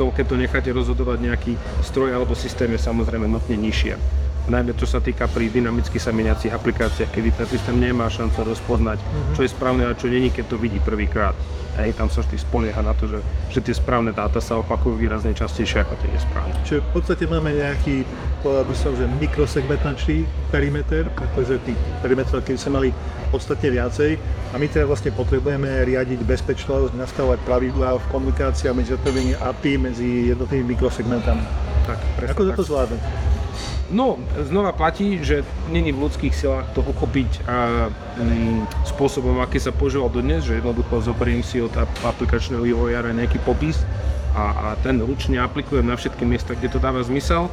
[0.00, 1.52] tom, keď to necháte rozhodovať nejaký
[1.84, 6.52] stroj alebo systém je samozrejme nutne nižšia najmä čo sa týka pri dynamicky sa meniacich
[6.52, 9.00] aplikáciách, kedy ten systém nemá šancu rozpoznať,
[9.32, 11.32] čo je správne a čo není, keď to vidí prvýkrát.
[11.74, 13.18] Hej, tam sa vždy spolieha na to, že,
[13.50, 16.54] že tie správne dáta sa opakujú výrazne častejšie ako tie nesprávne.
[16.62, 18.06] Čiže v podstate máme nejaký,
[18.44, 22.90] povedal by som, že mikrosegmentačný perimeter, pretože tých perimetrov, keď sme mali
[23.32, 24.20] podstatne viacej
[24.52, 30.08] a my teda vlastne potrebujeme riadiť bezpečnosť, nastavovať pravidlá v komunikácii medzi jednotlivými API, medzi
[30.36, 31.44] jednotlivými mikrosegmentami.
[31.88, 31.98] Tak,
[32.36, 33.00] Ako to, to zvládne?
[33.92, 34.16] No,
[34.48, 40.08] znova platí, že není v ľudských silách to uchopiť a, m, spôsobom, aký sa používal
[40.08, 41.72] dodnes, že jednoducho zoberiem si od
[42.04, 43.84] aplikačného vývojára nejaký popis
[44.32, 47.52] a, a ten ručne aplikujem na všetky miesta, kde to dáva zmysel.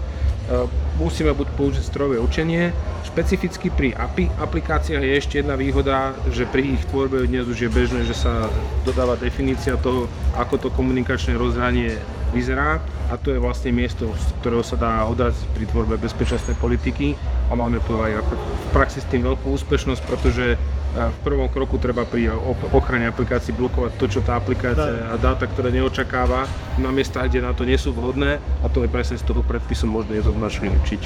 [0.49, 0.65] E,
[0.97, 2.73] musíme buď použiť strojové učenie.
[3.05, 7.69] Špecificky pri API aplikáciách je ešte jedna výhoda, že pri ich tvorbe dnes už je
[7.69, 8.49] bežné, že sa
[8.87, 11.99] dodáva definícia toho, ako to komunikačné rozhranie
[12.31, 12.79] vyzerá
[13.11, 17.19] a to je vlastne miesto, z ktorého sa dá odraziť pri tvorbe bezpečnostnej politiky
[17.51, 18.31] a máme aj v
[18.71, 20.55] praxi s tým veľkú úspešnosť, pretože
[20.91, 22.27] v prvom kroku treba pri
[22.75, 27.55] ochrane aplikácií blokovať to, čo tá aplikácia a dáta, ktoré neočakáva na miestach, kde na
[27.55, 31.01] to nie sú vhodné a to je presne z toho predpisu možné jednoznačne učiť.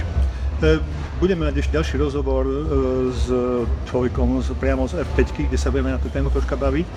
[0.66, 0.82] E,
[1.22, 2.56] budeme mať ešte ďalší rozhovor e,
[3.14, 3.28] s
[3.92, 6.88] človekom priamo z F5, kde sa budeme na tú tému troška baviť.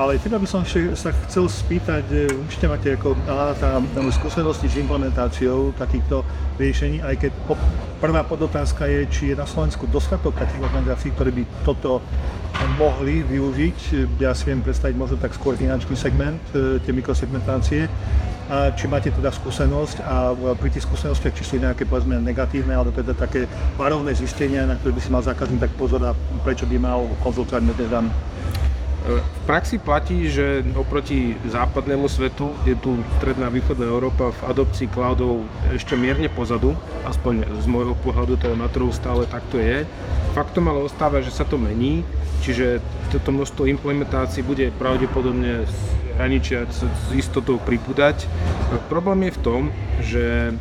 [0.00, 0.64] Ale teda by som
[0.96, 6.24] sa chcel spýtať, určite máte ako tá, skúsenosti s implementáciou takýchto
[6.56, 7.32] riešení, aj keď
[8.00, 12.00] prvá podotázka je, či je na Slovensku dostatok takých organizácií, ktoré by toto
[12.80, 14.08] mohli využiť.
[14.16, 17.84] Ja si viem predstaviť možno tak skôr finančný segment, e, tie mikrosegmentácie
[18.48, 22.88] a či máte teda skúsenosť a pri tých skúsenostiach, či sú nejaké povedzme negatívne, alebo
[22.88, 23.44] teda také
[23.76, 27.68] varovné zistenia, na ktoré by si mal zákazník tak pozor a prečo by mal konzultovať
[27.68, 28.08] medvedám.
[29.00, 35.48] V praxi platí, že oproti západnému svetu je tu stredná východná Európa v adopcii cloudov
[35.72, 36.76] ešte mierne pozadu,
[37.08, 39.88] aspoň z môjho pohľadu to na trhu stále takto je.
[40.36, 42.04] Faktom ale ostáva, že sa to mení,
[42.44, 45.64] čiže toto množstvo implementácií bude pravdepodobne
[46.20, 46.84] hraničia s
[47.16, 48.28] istotou pripúdať.
[48.92, 49.62] Problém je v tom,
[50.04, 50.52] že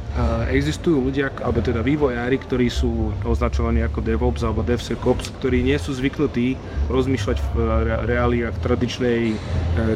[0.52, 5.92] existujú ľudia, alebo teda vývojári, ktorí sú označovaní ako DevOps alebo DevSecOps, ktorí nie sú
[5.96, 6.56] zvyknutí
[6.88, 7.56] rozmýšľať v
[8.08, 9.36] reáliách tradičnej e,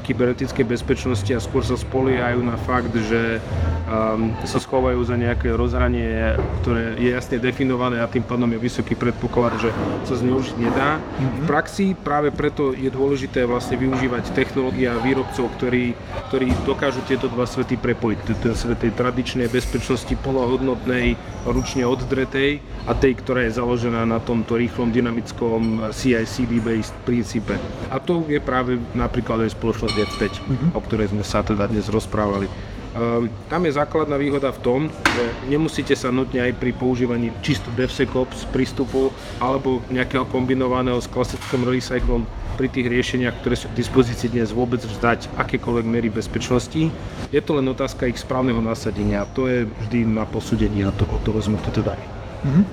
[0.03, 3.41] kybernetickej bezpečnosti a skôr sa spoliehajú na fakt, že
[3.87, 8.97] um, sa schovajú za nejaké rozhranie, ktoré je jasne definované a tým pádom je vysoký
[8.97, 9.69] predpoklad, že
[10.07, 10.97] sa zneužiť nedá.
[11.19, 15.93] V praxi práve preto je dôležité vlastne využívať technológie a výrobcov, ktorí,
[16.29, 18.19] ktorí dokážu tieto dva svety prepojiť.
[18.41, 24.57] Ten svet tej tradičnej bezpečnosti polohodnotnej, ručne oddretej a tej, ktorá je založená na tomto
[24.59, 27.55] rýchlom dynamickom CI/CD based princípe.
[27.93, 30.69] A to je práve napríklad aj spoločnosť F5, mm-hmm.
[30.75, 32.49] o ktorej sme sa teda dnes rozprávali.
[32.93, 37.73] Um, tam je základná výhoda v tom, že nemusíte sa nutne aj pri používaní čisto
[37.73, 39.09] DevSecOps prístupu
[39.41, 42.21] alebo nejakého kombinovaného s klasickým recyclom
[42.53, 46.93] pri tých riešeniach, ktoré sú k dispozícii dnes vôbec vzdať akékoľvek miery bezpečnosti.
[47.33, 49.25] Je to len otázka ich správneho nasadenia.
[49.33, 52.65] To je vždy na posúdení a toho, toho sme to teda mm-hmm.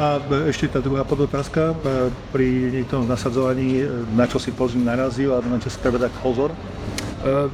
[0.00, 2.48] A ešte tá druhá podotázka, e, pri
[2.88, 6.52] tom nasadzovaní, e, na čo si pozriem narazil a na čo si treba dať pozor?
[7.20, 7.52] Uh,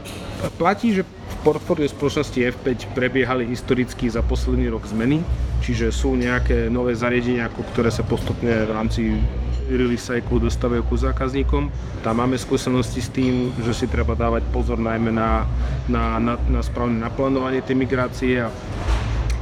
[0.62, 5.22] platí, že v portfóliu spoločnosti F5 prebiehali historicky za posledný rok zmeny,
[5.62, 9.18] čiže sú nejaké nové zariadenia, ktoré sa postupne v rámci
[9.66, 11.70] release cycle dostávajú ku zákazníkom.
[12.06, 15.42] Tam máme skúsenosti s tým, že si treba dávať pozor najmä na,
[15.90, 18.48] na, na, na správne naplánovanie tej migrácie a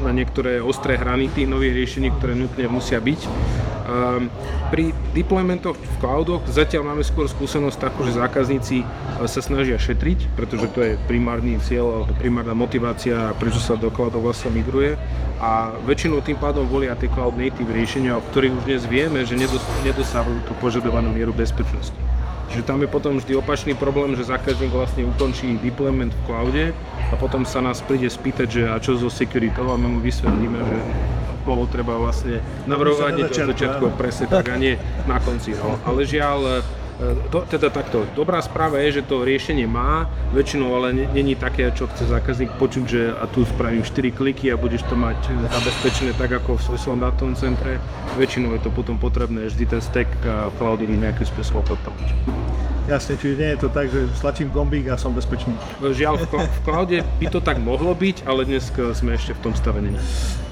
[0.05, 3.21] na niektoré ostré hrany tých nových riešení, ktoré nutne musia byť.
[3.85, 4.33] Um,
[4.73, 8.87] pri deploymentoch v cloudoch zatiaľ máme skôr skúsenosť takú, že zákazníci e,
[9.29, 14.57] sa snažia šetriť, pretože to je primárny cieľ primárna motivácia, prečo sa do cloudov vlastne
[14.57, 14.97] migruje
[15.37, 19.37] a väčšinou tým pádom volia tie cloud native riešenia, o ktorých už dnes vieme, že
[19.85, 22.24] nedosahujú tú požadovanú mieru bezpečnosti.
[22.55, 26.64] Čiže tam je potom vždy opačný problém, že zákazník vlastne ukončí deployment v cloude
[27.11, 30.62] a potom sa nás príde spýtať, že a čo so security a my mu vysvetlíme,
[30.62, 30.79] že
[31.43, 32.38] bolo treba vlastne
[32.71, 34.79] navrhovať na začiatku presne tak a nie
[35.11, 35.59] na konci.
[35.59, 35.83] No.
[35.83, 36.62] Ale žiaľ,
[37.31, 41.91] to, teda takto, dobrá správa je, že to riešenie má, väčšinou ale není také, čo
[41.91, 45.19] chce zákazník počuť, že a tu spravím 4 kliky a budeš to mať
[45.51, 47.83] zabezpečené tak ako v svojom dátovom centre.
[48.15, 52.09] Väčšinou je to potom potrebné vždy ten stack a cloudový nejakým spôsobom podporiť.
[52.85, 55.57] Jasne, čiže nie je to tak, že stlačím gombík a som bezpečný.
[55.81, 59.53] Žiaľ, v, v cloude by to tak mohlo byť, ale dnes sme ešte v tom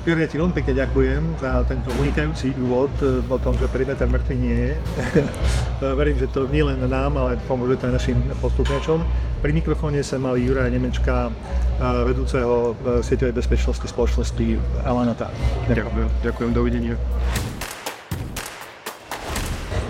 [0.02, 0.22] stavení.
[0.22, 4.34] Ja ti veľmi pekne ďakujem za tento unikajúci úvod eh, o tom, že perimeter mŕtvy
[4.34, 4.74] nie je.
[5.98, 9.02] Verím, že to nie len nám, ale pomôže to aj našim poslucháčom.
[9.42, 15.30] Pri mikrofóne sa mali Juraj Nemečka, eh, vedúceho eh, sieťovej bezpečnosti spoločnosti Alanata.
[15.70, 17.61] Ďakujem, ďakujem, dovidenia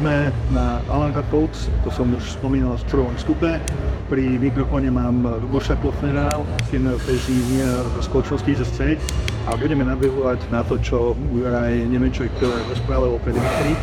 [0.02, 3.62] sme na Alanka Codes, to som už spomínal v prvom stupe.
[4.10, 6.26] Pri mikrofóne mám Luboša Klofnera,
[6.66, 7.62] senior prezíň
[8.02, 8.98] spoločnosti ZC
[9.46, 12.34] a budeme nabehovať na to, čo Juraj Nemečoj
[12.74, 13.78] rozprával o perimetrii.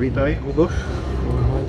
[0.00, 0.72] Vítaj, Luboš.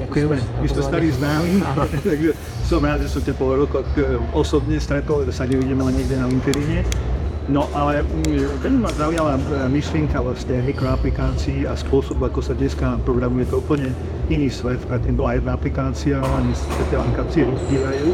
[0.08, 0.39] Ďakujeme.
[0.63, 1.60] Vy ste starý známy,
[2.15, 2.32] takže
[2.63, 6.15] som rád, že som ťa po rokoch eh, osobne stretol, že sa nevidíme len niekde
[6.15, 6.88] na LinkedIne.
[7.49, 9.41] No ale mm, veľmi ma zaujala e,
[9.73, 13.89] myšlienka vlastne mikroaplikácií a spôsob, ako sa dneska programuje to úplne
[14.29, 18.07] iný svet, predtým bola jedna aplikácia, ani sa tie aplikácie rozdívajú.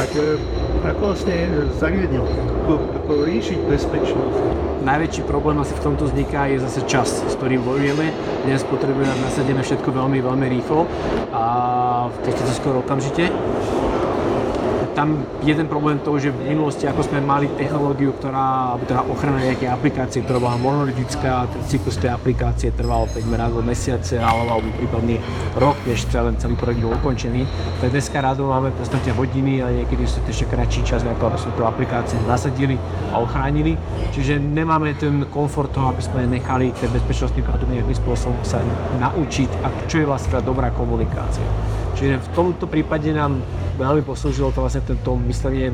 [0.00, 0.40] Tak e,
[0.88, 1.36] ako vlastne
[1.76, 2.24] zariadil,
[2.64, 4.40] ako, ako riešiť bezpečnosť?
[4.88, 8.08] Najväčší problém asi v tomto vzniká je zase čas, s ktorým bojujeme.
[8.48, 10.88] Dnes potrebujeme nasadené všetko veľmi, veľmi rýchlo
[11.36, 11.44] a
[12.24, 13.28] keď to skoro okamžite
[14.92, 19.40] tam jeden problém to, že v minulosti, ako sme mali technológiu, ktorá, alebo teda ochrana
[19.40, 25.16] nejakej aplikácie, ktorá bola monolitická, cyklus tej aplikácie trval 5 raz do mesiace, alebo prípadne
[25.56, 27.42] rok, než celý, celý projekt bol ukončený,
[27.80, 31.52] tak dneska rádo máme v podstate hodiny a niekedy sú ešte kratší čas, ako sme
[31.56, 32.76] tú aplikáciu nasadili
[33.10, 33.74] a ochránili.
[34.12, 38.60] Čiže nemáme ten komfort toho, aby sme nechali ten bezpečnostný produkt nejakým spôsobom sa
[39.00, 41.44] naučiť, a čo je vlastne dobrá komunikácia.
[41.96, 43.40] Čiže v tomto prípade nám
[43.76, 45.72] veľmi poslúžilo to vlastne tento myslenie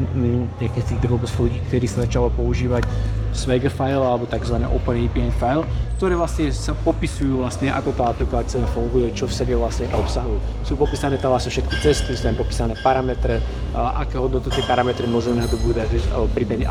[0.62, 2.86] nejakých tých druhov ľudí, ktorí sa začalo používať
[3.34, 4.58] Swagger file alebo tzv.
[4.66, 5.62] Open API file,
[6.00, 10.38] ktoré vlastne sa popisujú vlastne ako tá aplikácia funguje, čo v sebe vlastne obsahujú.
[10.66, 13.38] Sú popísané tam vlastne všetky cesty, sú tam popísané parametre,
[13.74, 15.86] aké hodnoty tie parametre môžeme nadobúdať,
[16.34, 16.66] prípadne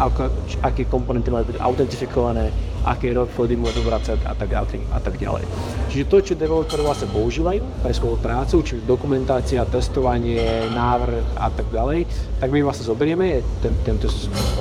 [0.66, 2.52] aké komponenty majú byť autentifikované,
[2.86, 5.44] aké roadflowy môžu vracať a tak, ďalej, a tak ďalej.
[5.90, 11.68] Čiže to, čo developeri vlastne používajú pre svoju prácu, čiže dokumentácia, testovanie, návrh a tak
[11.74, 12.06] ďalej,
[12.38, 14.12] tak my vlastne zoberieme ten, tento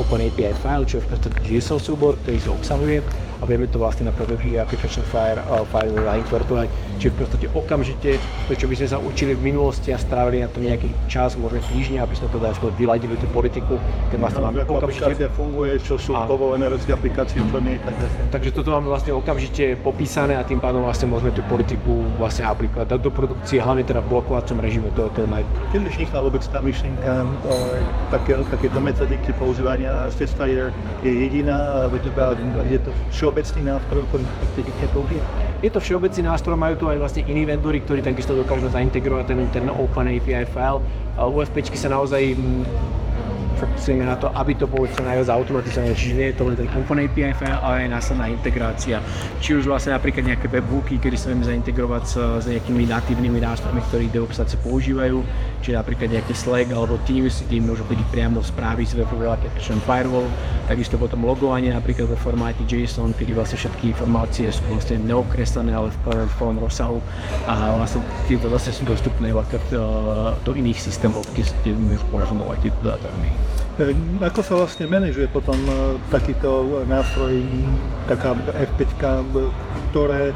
[0.00, 1.06] Open API file, čo je
[1.44, 2.98] JSON súbor, ktorý sa obsahuje
[3.36, 6.68] a vieme to vlastne na prvý application file, uh, file nainvertovať.
[6.96, 8.10] Čiže v podstate okamžite
[8.48, 11.60] to, čo by sme sa učili v minulosti a strávili na to nejaký čas, možno
[11.68, 13.76] týždňa, aby sme to dali vyladili tú politiku,
[14.08, 15.28] keď vlastne máme okamžite...
[15.36, 16.24] funguje, čo sú a...
[16.24, 17.76] povolené rozdiel aplikácií, čo nie.
[18.32, 22.86] Takže toto máme vlastne okamžite popísané a tým pádom vlastne môžeme tú politiku vlastne aplikovať,
[22.96, 25.44] dať do produkcie, hlavne teda v blokovacom režime, to, to je naj...
[25.76, 27.12] Keď vznikla vôbec tá myšlienka
[28.08, 30.72] také, takéto metodiky používania Spitfire
[31.04, 31.86] je jediná,
[32.66, 34.24] je to všeobecný nástroj, ktorý
[34.96, 35.45] použije?
[35.64, 39.40] Je to všeobecný nástroj, majú tu aj vlastne iní vendory, ktorí takisto dokážu zaintegrovať ten,
[39.48, 40.84] ten Open API file.
[41.16, 42.36] UFPčky sa naozaj
[43.56, 46.68] fokusujeme na to, aby to bolo čo najviac automatizované, čiže nie je to len ten
[46.76, 49.00] Open API ale aj následná integrácia.
[49.40, 53.80] Či už vlastne napríklad nejaké webhooky, kedy sa vieme zaintegrovať s, s nejakými natívnymi nástrojmi,
[53.88, 55.24] ktorí DevOpsáci používajú,
[55.64, 60.28] či napríklad nejaký Slack alebo Teams, kde môžu chodiť priamo správy z webovej application firewall,
[60.68, 65.90] takisto potom logovanie napríklad vo formáte JSON, kedy vlastne všetky informácie sú vlastne neokreslené, ale
[66.06, 67.00] v plnom rozsahu
[67.48, 69.58] a vlastne tieto zase sú dostupné vlastne
[70.44, 73.08] do iných systémov, kde môžu porovnovať tieto dáta.
[73.76, 73.92] E,
[74.24, 77.44] ako sa vlastne manažuje potom e, takýto nástroj,
[78.08, 78.32] taká
[78.72, 79.04] F5,
[79.92, 80.32] ktoré,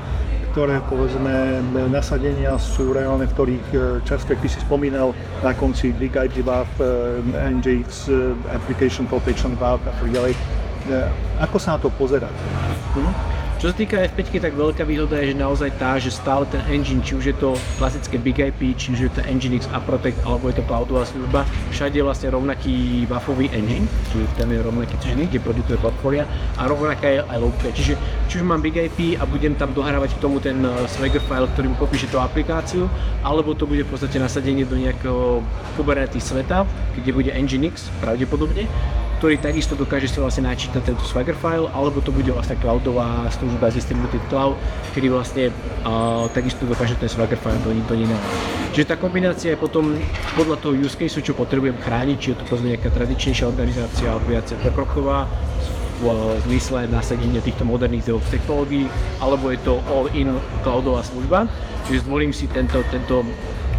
[0.52, 6.12] ktoré povedzme nasadenia sú reálne, v ktorých e, často, ty si spomínal na konci Big
[6.12, 6.68] IG WAF,
[7.32, 8.12] NGX,
[8.52, 10.36] Application Protection WAF a tak ďalej.
[11.40, 12.32] Ako sa na to pozerať?
[12.92, 13.39] Hm?
[13.60, 17.04] Čo sa týka F5, tak veľká výhoda je, že naozaj tá, že stále ten engine,
[17.04, 20.48] či už je to klasické Big IP, či už je to Nginx a Protect, alebo
[20.48, 25.28] je to cloudová služba, všade je vlastne rovnaký buffový engine, čiže ten je rovnaký, čiže
[25.28, 26.24] kde produkuje portfólia
[26.56, 28.00] a rovnaká je aj low Čiže
[28.32, 31.44] či už mám Big IP a budem tam dohrávať k tomu ten eh, Swagger file,
[31.52, 32.88] ktorý mi popíše tú aplikáciu,
[33.20, 35.44] alebo to bude v podstate nasadenie do nejakého
[35.76, 36.64] Kubernetes sveta,
[36.96, 38.64] kde bude Nginx pravdepodobne,
[39.20, 43.68] ktorý takisto dokáže si vlastne načítať tento Swagger file, alebo to bude vlastne cloudová služba
[43.68, 44.56] Distributed Cloud,
[44.96, 45.52] ktorý vlastne
[45.84, 48.24] uh, takisto dokáže ten Swagger file do, do iného.
[48.72, 49.92] Čiže tá kombinácia je potom
[50.40, 54.32] podľa toho use case, čo potrebujem chrániť, či je to povedzme nejaká tradičnejšia organizácia alebo
[54.32, 55.28] viacej prekroková,
[56.00, 56.08] v
[56.48, 58.88] zmysle nasadenia týchto moderných DevOps technológií,
[59.20, 60.32] alebo je to all-in
[60.64, 61.44] cloudová služba.
[61.84, 63.20] Čiže zvolím si tento, tento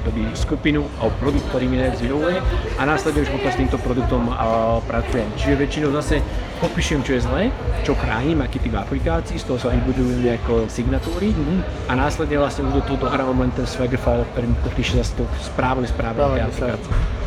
[0.02, 2.38] akoby skupinu alebo produkt, ktorý mi najviac vyhovuje
[2.76, 5.30] a následne už potom s týmto produktom uh, pracujem.
[5.38, 6.26] Čiže väčšinou zase
[6.58, 7.44] popíšem, čo je zlé,
[7.86, 11.90] čo chránim, aký typ aplikácií, z toho sa vybudujú ako signatúry mm-hmm.
[11.90, 15.22] a následne vlastne už do toho dohrávam len ten Swagger file, ktorý mi popíše zase
[15.22, 17.21] to správne správne aplikácie.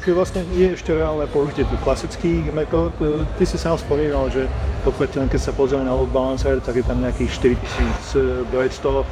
[0.00, 2.94] Čiže vlastne je ešte reálne použitie tu klasických metód.
[3.36, 4.46] Ty si sám spomínal, že
[4.86, 9.04] podstate keď sa pozrieme na load balancer, tak je tam nejakých 4200 eh,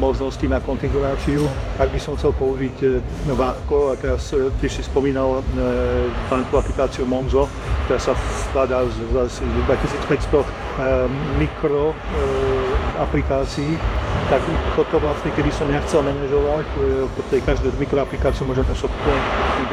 [0.00, 1.44] možností na konfiguráciu.
[1.76, 3.02] Ak by som chcel použiť
[3.36, 5.44] Várko, a teraz ty si spomínal
[6.50, 7.48] tú aplikáciu Monzo,
[7.86, 8.12] ktorá sa
[8.48, 8.96] skladá z,
[9.28, 9.36] z
[9.66, 10.44] 2500
[11.36, 11.92] mikro
[13.00, 13.76] aplikácií,
[14.30, 14.46] tak
[14.78, 16.66] toto vlastne, keby som ja manažovať,
[17.18, 18.86] po tej každú mikroaplikáciu môžem to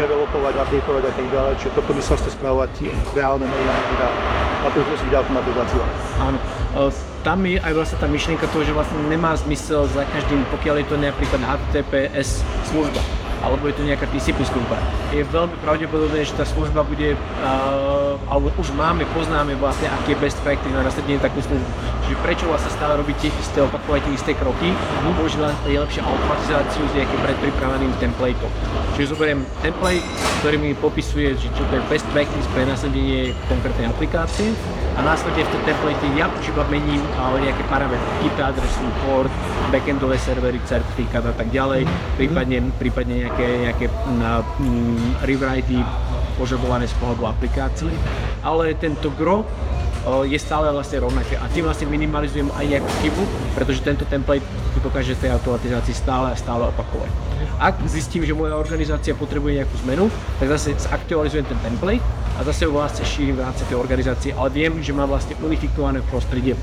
[0.02, 2.70] developovať, updateovať a tak ďalej, čiže toto by sa chce spravovať
[3.14, 5.80] reálne a to si automatizáciu.
[6.18, 6.38] Áno.
[7.22, 10.86] Tam je aj vlastne tá myšlienka toho, že vlastne nemá zmysel za každým, pokiaľ je
[10.90, 12.42] to napríklad HTTPS
[12.74, 14.78] služba alebo je to nejaká TCP služba.
[15.14, 20.40] Je veľmi pravdepodobné, že tá služba bude, uh, alebo už máme, poznáme vlastne, je best
[20.42, 21.70] practice na nasadenie takú službu.
[22.08, 24.72] Čiže prečo vlastne stále robiť tie isté, opakovať tie isté kroky,
[25.18, 28.52] používať je lepšie automatizáciu s nejakým predpripraveným templateom.
[28.96, 30.06] Čiže zoberiem template,
[30.40, 34.56] ktorý mi popisuje, že čo to je best practice pre nasadenie konkrétnej aplikácie
[34.98, 37.02] a následne v tom template ja už iba mením
[37.38, 39.30] nejaké parametre, IP adresu, port,
[39.70, 41.86] backendové servery, certifikát a tak ďalej,
[42.18, 45.84] prípadne, prípadne nejaké, nejaké na, mm, rewritey
[46.40, 47.92] požadované z pohľadu aplikácií,
[48.42, 49.44] ale tento gro
[50.24, 53.24] je stále vlastne rovnaké a tým vlastne minimalizujem aj nejakú chybu,
[53.60, 54.46] pretože tento template
[54.80, 57.12] dokáže tej automatizácii stále a stále opakovať.
[57.60, 60.08] Ak zistím, že moja organizácia potrebuje nejakú zmenu,
[60.40, 62.06] tak zase zaktualizujem ten template
[62.40, 66.00] a zase ho vlastne šírim v rámci tej organizácie, ale viem, že mám vlastne unifikované
[66.08, 66.56] prostredie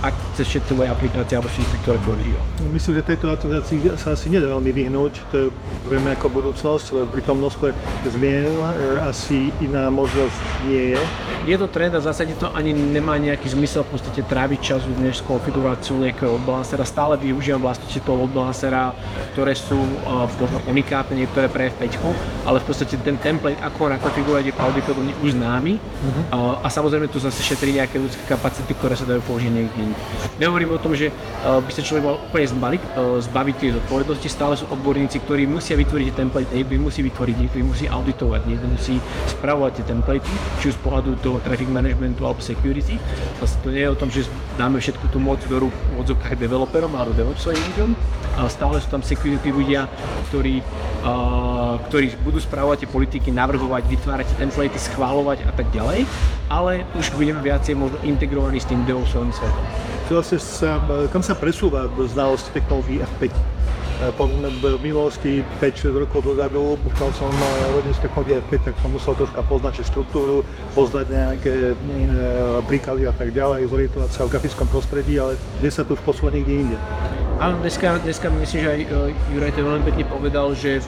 [0.00, 2.44] ak cez všetky moje aplikácie alebo všetky, ktoré používam.
[2.72, 5.46] Myslím, že tejto autorizácii sa asi nedá veľmi vyhnúť, to je,
[5.92, 7.68] vieme ako budúcnosť, pri tom množstve
[8.08, 8.72] zmien e,
[9.04, 10.38] asi iná možnosť
[10.72, 11.00] nie je.
[11.48, 14.80] Je to trend a v zásade to ani nemá nejaký zmysel v podstate tráviť čas
[15.00, 16.84] než s konfiguráciou nejakého odbalancera.
[16.88, 18.96] Stále využívam vlastnosti toho odbalancera,
[19.36, 20.28] ktoré sú uh,
[20.68, 21.96] unikátne, niektoré pre F5,
[22.44, 26.22] ale v podstate ten template, ako nakonfigurovať je pravdepodobne už známy uh-huh.
[26.32, 29.89] uh, a samozrejme tu zase šetrí nejaké ľudské kapacity, ktoré sa dajú použiť niekde
[30.40, 34.28] Nehovorím o tom, že uh, by sa človek mal úplne zbaviť, uh, zbaviť tie zodpovednosti,
[34.30, 38.66] stále sú odborníci, ktorí musia vytvoriť tie template, niekto musí vytvoriť, niekto musí auditovať, niekto
[38.70, 38.94] musí
[39.36, 42.96] spravovať tie templatey, či už z pohľadu toho traffic managementu alebo security.
[43.38, 44.24] Zase to nie je o tom, že
[44.56, 47.90] dáme všetku tú moc do rúk v odzokách developerom alebo DevOpsovým ľuďom,
[48.48, 49.84] stále sú tam security ľudia,
[50.30, 50.64] ktorí,
[51.04, 56.04] uh, ktorí budú spravovať tie politiky, navrhovať, vytvárať templatey, schváľovať a tak ďalej,
[56.52, 59.64] ale už budeme viacej možno integrovaní s tým DevOpsovým svetom
[60.14, 60.82] vlastne sa,
[61.14, 63.30] kam sa presúva znalosť technológií F5?
[64.16, 67.28] Po v minulosti 5-6 rokov dozadu, pokiaľ som
[67.76, 70.40] robil z technológie F5, tak som musel troška poznať štruktúru,
[70.72, 71.74] poznať nejaké e,
[72.64, 76.32] príklady a tak ďalej, zorientovať sa v grafickom prostredí, ale kde sa tu už poslúva
[76.32, 76.76] niekde inde.
[77.44, 80.80] Áno, dneska, dneska myslím, že aj uh, Juraj to veľmi pekne povedal, že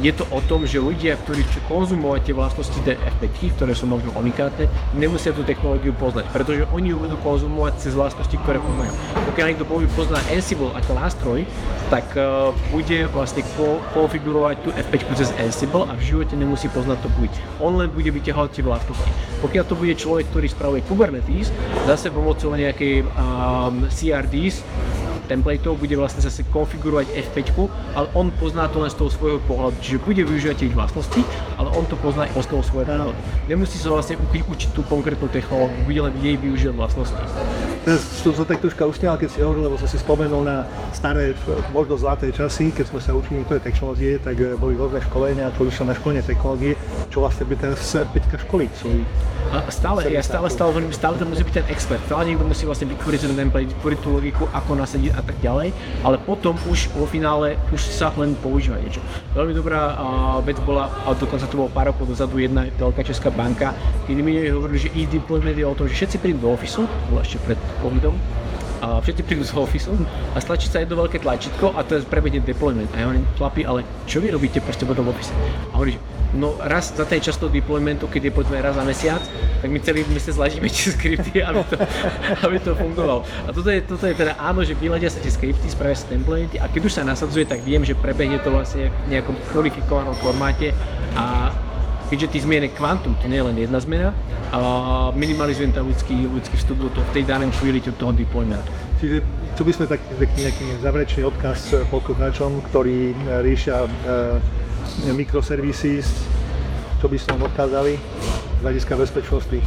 [0.00, 4.10] je to o tom, že ľudia, ktorí chcú konzumovať tie vlastnosti DFP, ktoré sú možno
[4.18, 4.66] unikátne,
[4.98, 8.92] nemusia tú technológiu poznať, pretože oni ju budú konzumovať cez vlastnosti, ktoré poznajú.
[9.32, 11.40] Pokiaľ niekto pozná Ansible ako nástroj,
[11.88, 16.98] tak uh, bude vlastne ko- konfigurovať tú FP cez Ansible a v živote nemusí poznať
[17.04, 17.32] to buď.
[17.62, 19.10] On len bude vyťahovať tie vlastnosti.
[19.44, 21.54] Pokiaľ to bude človek, ktorý spravuje Kubernetes,
[21.86, 24.64] zase pomocou nejakej um, CRDs,
[25.28, 29.76] templateov bude vlastne zase konfigurovať F5, ale on pozná to len z toho svojho pohľadu,
[29.82, 31.22] čiže bude využívať tie vlastnosti,
[31.58, 33.14] ale on to pozná z toho svojho pohľadu.
[33.46, 37.22] Nemusí sa vlastne učiť, tú konkrétnu technológiu, bude len jej využívať vlastnosti.
[38.22, 41.34] Som sa tak troška usmial, keď si hovoril, lebo som si spomenul na staré,
[41.74, 45.74] možno zlaté časy, keď sme sa učili niektoré technológie, tak eh, boli rôzne školenia, človek
[45.74, 46.72] išiel na školenie technológie,
[47.10, 47.82] čo vlastne by teraz
[48.14, 49.08] Peťka školí svojich.
[49.52, 52.00] A stále, ja stále, stále hovorím, stále to musí byť ten expert.
[52.08, 55.72] Stále niekto musí vlastne vytvoriť ten template, vytvoriť tú logiku, ako nasadiť a tak ďalej,
[56.02, 59.00] ale potom už vo finále už sa len používa niečo.
[59.36, 59.96] Veľmi dobrá
[60.42, 63.76] vec bola, a dokonca to bolo pár rokov dozadu, jedna veľká česká banka,
[64.08, 67.38] kedy mi hovorili, že e-deployment je o tom, že všetci prídu do ofisu, bolo ešte
[67.44, 68.16] pred covidom,
[68.82, 69.94] a všetci prídu z ofisu
[70.34, 72.90] a stlačí sa jedno veľké tlačítko a to je prebehne deployment.
[72.90, 75.30] A ja hovorím, chlapi, ale čo vy robíte proste v ofise?
[75.70, 76.02] A hovorí,
[76.34, 79.22] no raz za ten čas toho deploymentu, keď je povedzme raz za mesiac,
[79.62, 81.76] tak my celý mesiac zlažíme tie skripty, aby to,
[82.50, 83.22] aby to fungovalo.
[83.46, 86.58] A toto je, toto je teda áno, že vyladia sa tie skripty, spravia sa templatey
[86.58, 90.74] a keď už sa nasadzuje, tak viem, že prebehne to vlastne v nejakom kodifikovanom formáte
[91.14, 91.54] a
[92.12, 94.12] keďže ty zmiene kvantum, to nie je len jedna zmena,
[94.52, 94.58] a
[95.16, 98.68] minimalizujem ten ľudský, ľudský vstup do toho, v tej danej chvíli toho deploymentu.
[99.00, 99.24] Čiže
[99.56, 103.88] tu by sme tak taký nejaký záverečný odkaz poslucháčom, ktorí riešia e,
[105.08, 106.04] mikroservisy,
[107.00, 109.58] čo by sme odkázali z hľadiska bezpečnosti.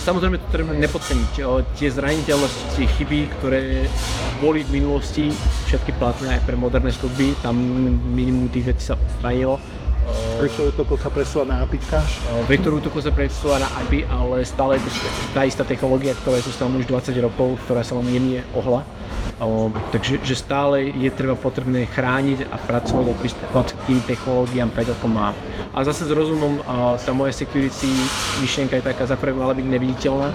[0.00, 1.44] Samozrejme to treba nepodceniť.
[1.76, 3.84] Tie zraniteľnosti, tie chyby, ktoré
[4.40, 5.28] boli v minulosti,
[5.68, 7.60] všetky platné aj pre moderné služby, tam
[8.16, 9.60] minimum tých vecí sa odstranilo
[10.42, 11.78] Vektor útokov sa presúva na API?
[12.50, 14.82] Vektor útokov sa presúva na API, ale stále
[15.30, 18.82] tá istá technológia, ktorá je tam už 20 rokov, ktorá sa len jemne ohla.
[19.42, 24.70] O, takže že stále je treba potrebné chrániť a pracovať o prístupovať k tým technológiám
[24.70, 25.34] tak, má.
[25.74, 26.62] A zase s rozumom
[26.98, 27.90] tá moja security
[28.38, 30.30] myšlienka je taká, za prvé mala byť neviditeľná,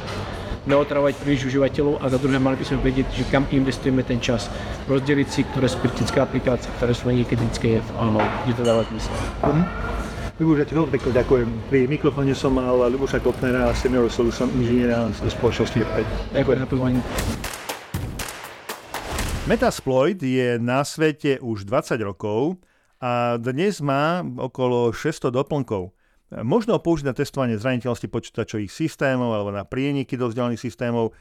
[0.68, 4.51] neotravovať príliš užívateľov a za druhé mali by sme vedieť, že kam investujeme ten čas.
[4.91, 9.15] Rozdeliť si, ktoré sú kritické aplikácie, ktoré sú menej kritické, áno, kde to dáva zmysel.
[9.41, 9.65] Uh-huh.
[10.38, 11.47] Ľuboš, ja ti veľmi pekne ďakujem.
[11.65, 16.38] Pri mikrofóne som mal Ľuboša Kotnera, senior solution inžiniera z spoločnosti 5.
[16.38, 17.01] Ďakujem za pozvanie.
[19.49, 22.61] Metasploit je na svete už 20 rokov
[23.01, 25.97] a dnes má okolo 600 doplnkov.
[26.28, 31.16] Možno použiť na testovanie zraniteľnosti počítačových systémov alebo na prieniky do vzdialených systémov.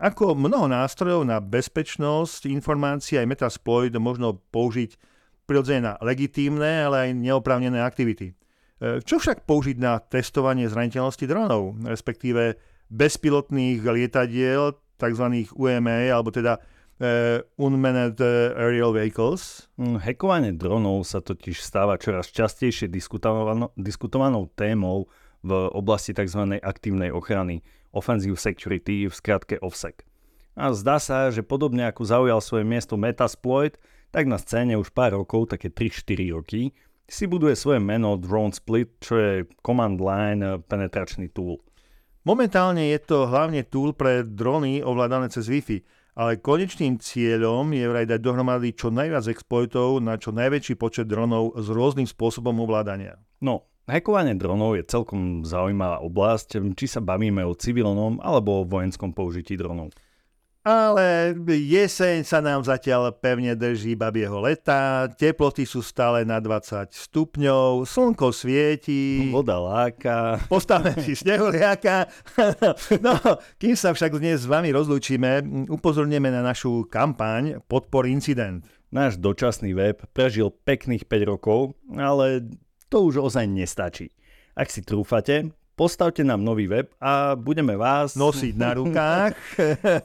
[0.00, 4.96] Ako mnoho nástrojov na bezpečnosť informácií aj Metasploit možno použiť
[5.44, 8.32] prirodzene na legitímne, ale aj neoprávnené aktivity.
[8.32, 12.56] E, čo však použiť na testovanie zraniteľnosti dronov, respektíve
[12.88, 15.24] bezpilotných lietadiel, tzv.
[15.52, 16.56] UMA, alebo teda
[17.00, 18.20] uh, Unmanned
[18.56, 19.68] Aerial Vehicles.
[19.76, 25.08] Mm, Hekovanie dronov sa totiž stáva čoraz častejšie diskutovanou, diskutovanou témou
[25.46, 26.58] v oblasti tzv.
[26.58, 30.02] aktívnej ochrany, Offensive Security, v skratke OFSEC.
[30.56, 33.76] A zdá sa, že podobne ako zaujal svoje miesto Metasploit,
[34.08, 36.72] tak na scéne už pár rokov, také 3-4 roky,
[37.06, 39.32] si buduje svoje meno Drone Split, čo je
[39.62, 41.62] command line penetračný tool.
[42.26, 45.78] Momentálne je to hlavne tool pre drony ovládané cez Wi-Fi,
[46.16, 51.52] ale konečným cieľom je vraj dať dohromady čo najviac exploitov na čo najväčší počet dronov
[51.60, 53.20] s rôznym spôsobom ovládania.
[53.44, 59.14] No, Hackovanie dronov je celkom zaujímavá oblasť, či sa bavíme o civilnom alebo o vojenskom
[59.14, 59.94] použití dronov
[60.66, 67.86] ale jeseň sa nám zatiaľ pevne drží babieho leta, teploty sú stále na 20 stupňov,
[67.86, 69.30] slnko svieti.
[69.30, 70.42] Voda láka.
[70.50, 72.10] Postavme si snehuliaka.
[73.06, 73.14] no,
[73.62, 78.66] kým sa však dnes s vami rozlúčime, upozorníme na našu kampaň Podpor incident.
[78.90, 82.42] Náš dočasný web prežil pekných 5 rokov, ale
[82.90, 84.10] to už ozaj nestačí.
[84.58, 88.16] Ak si trúfate, postavte nám nový web a budeme vás...
[88.16, 89.36] Nosiť na rukách.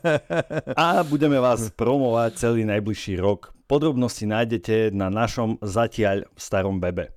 [0.75, 3.55] a budeme vás promovať celý najbližší rok.
[3.71, 7.15] Podrobnosti nájdete na našom zatiaľ starom webe.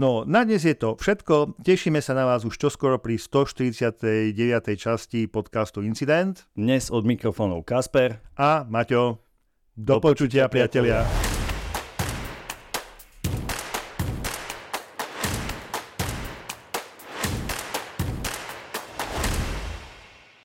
[0.00, 1.60] No, na dnes je to všetko.
[1.60, 4.32] Tešíme sa na vás už čoskoro pri 149.
[4.80, 6.48] časti podcastu Incident.
[6.56, 9.20] Dnes od mikrofónov Kasper a Maťo.
[9.76, 11.04] Do, Do počutia, priatelia.
[11.04, 11.29] priatelia.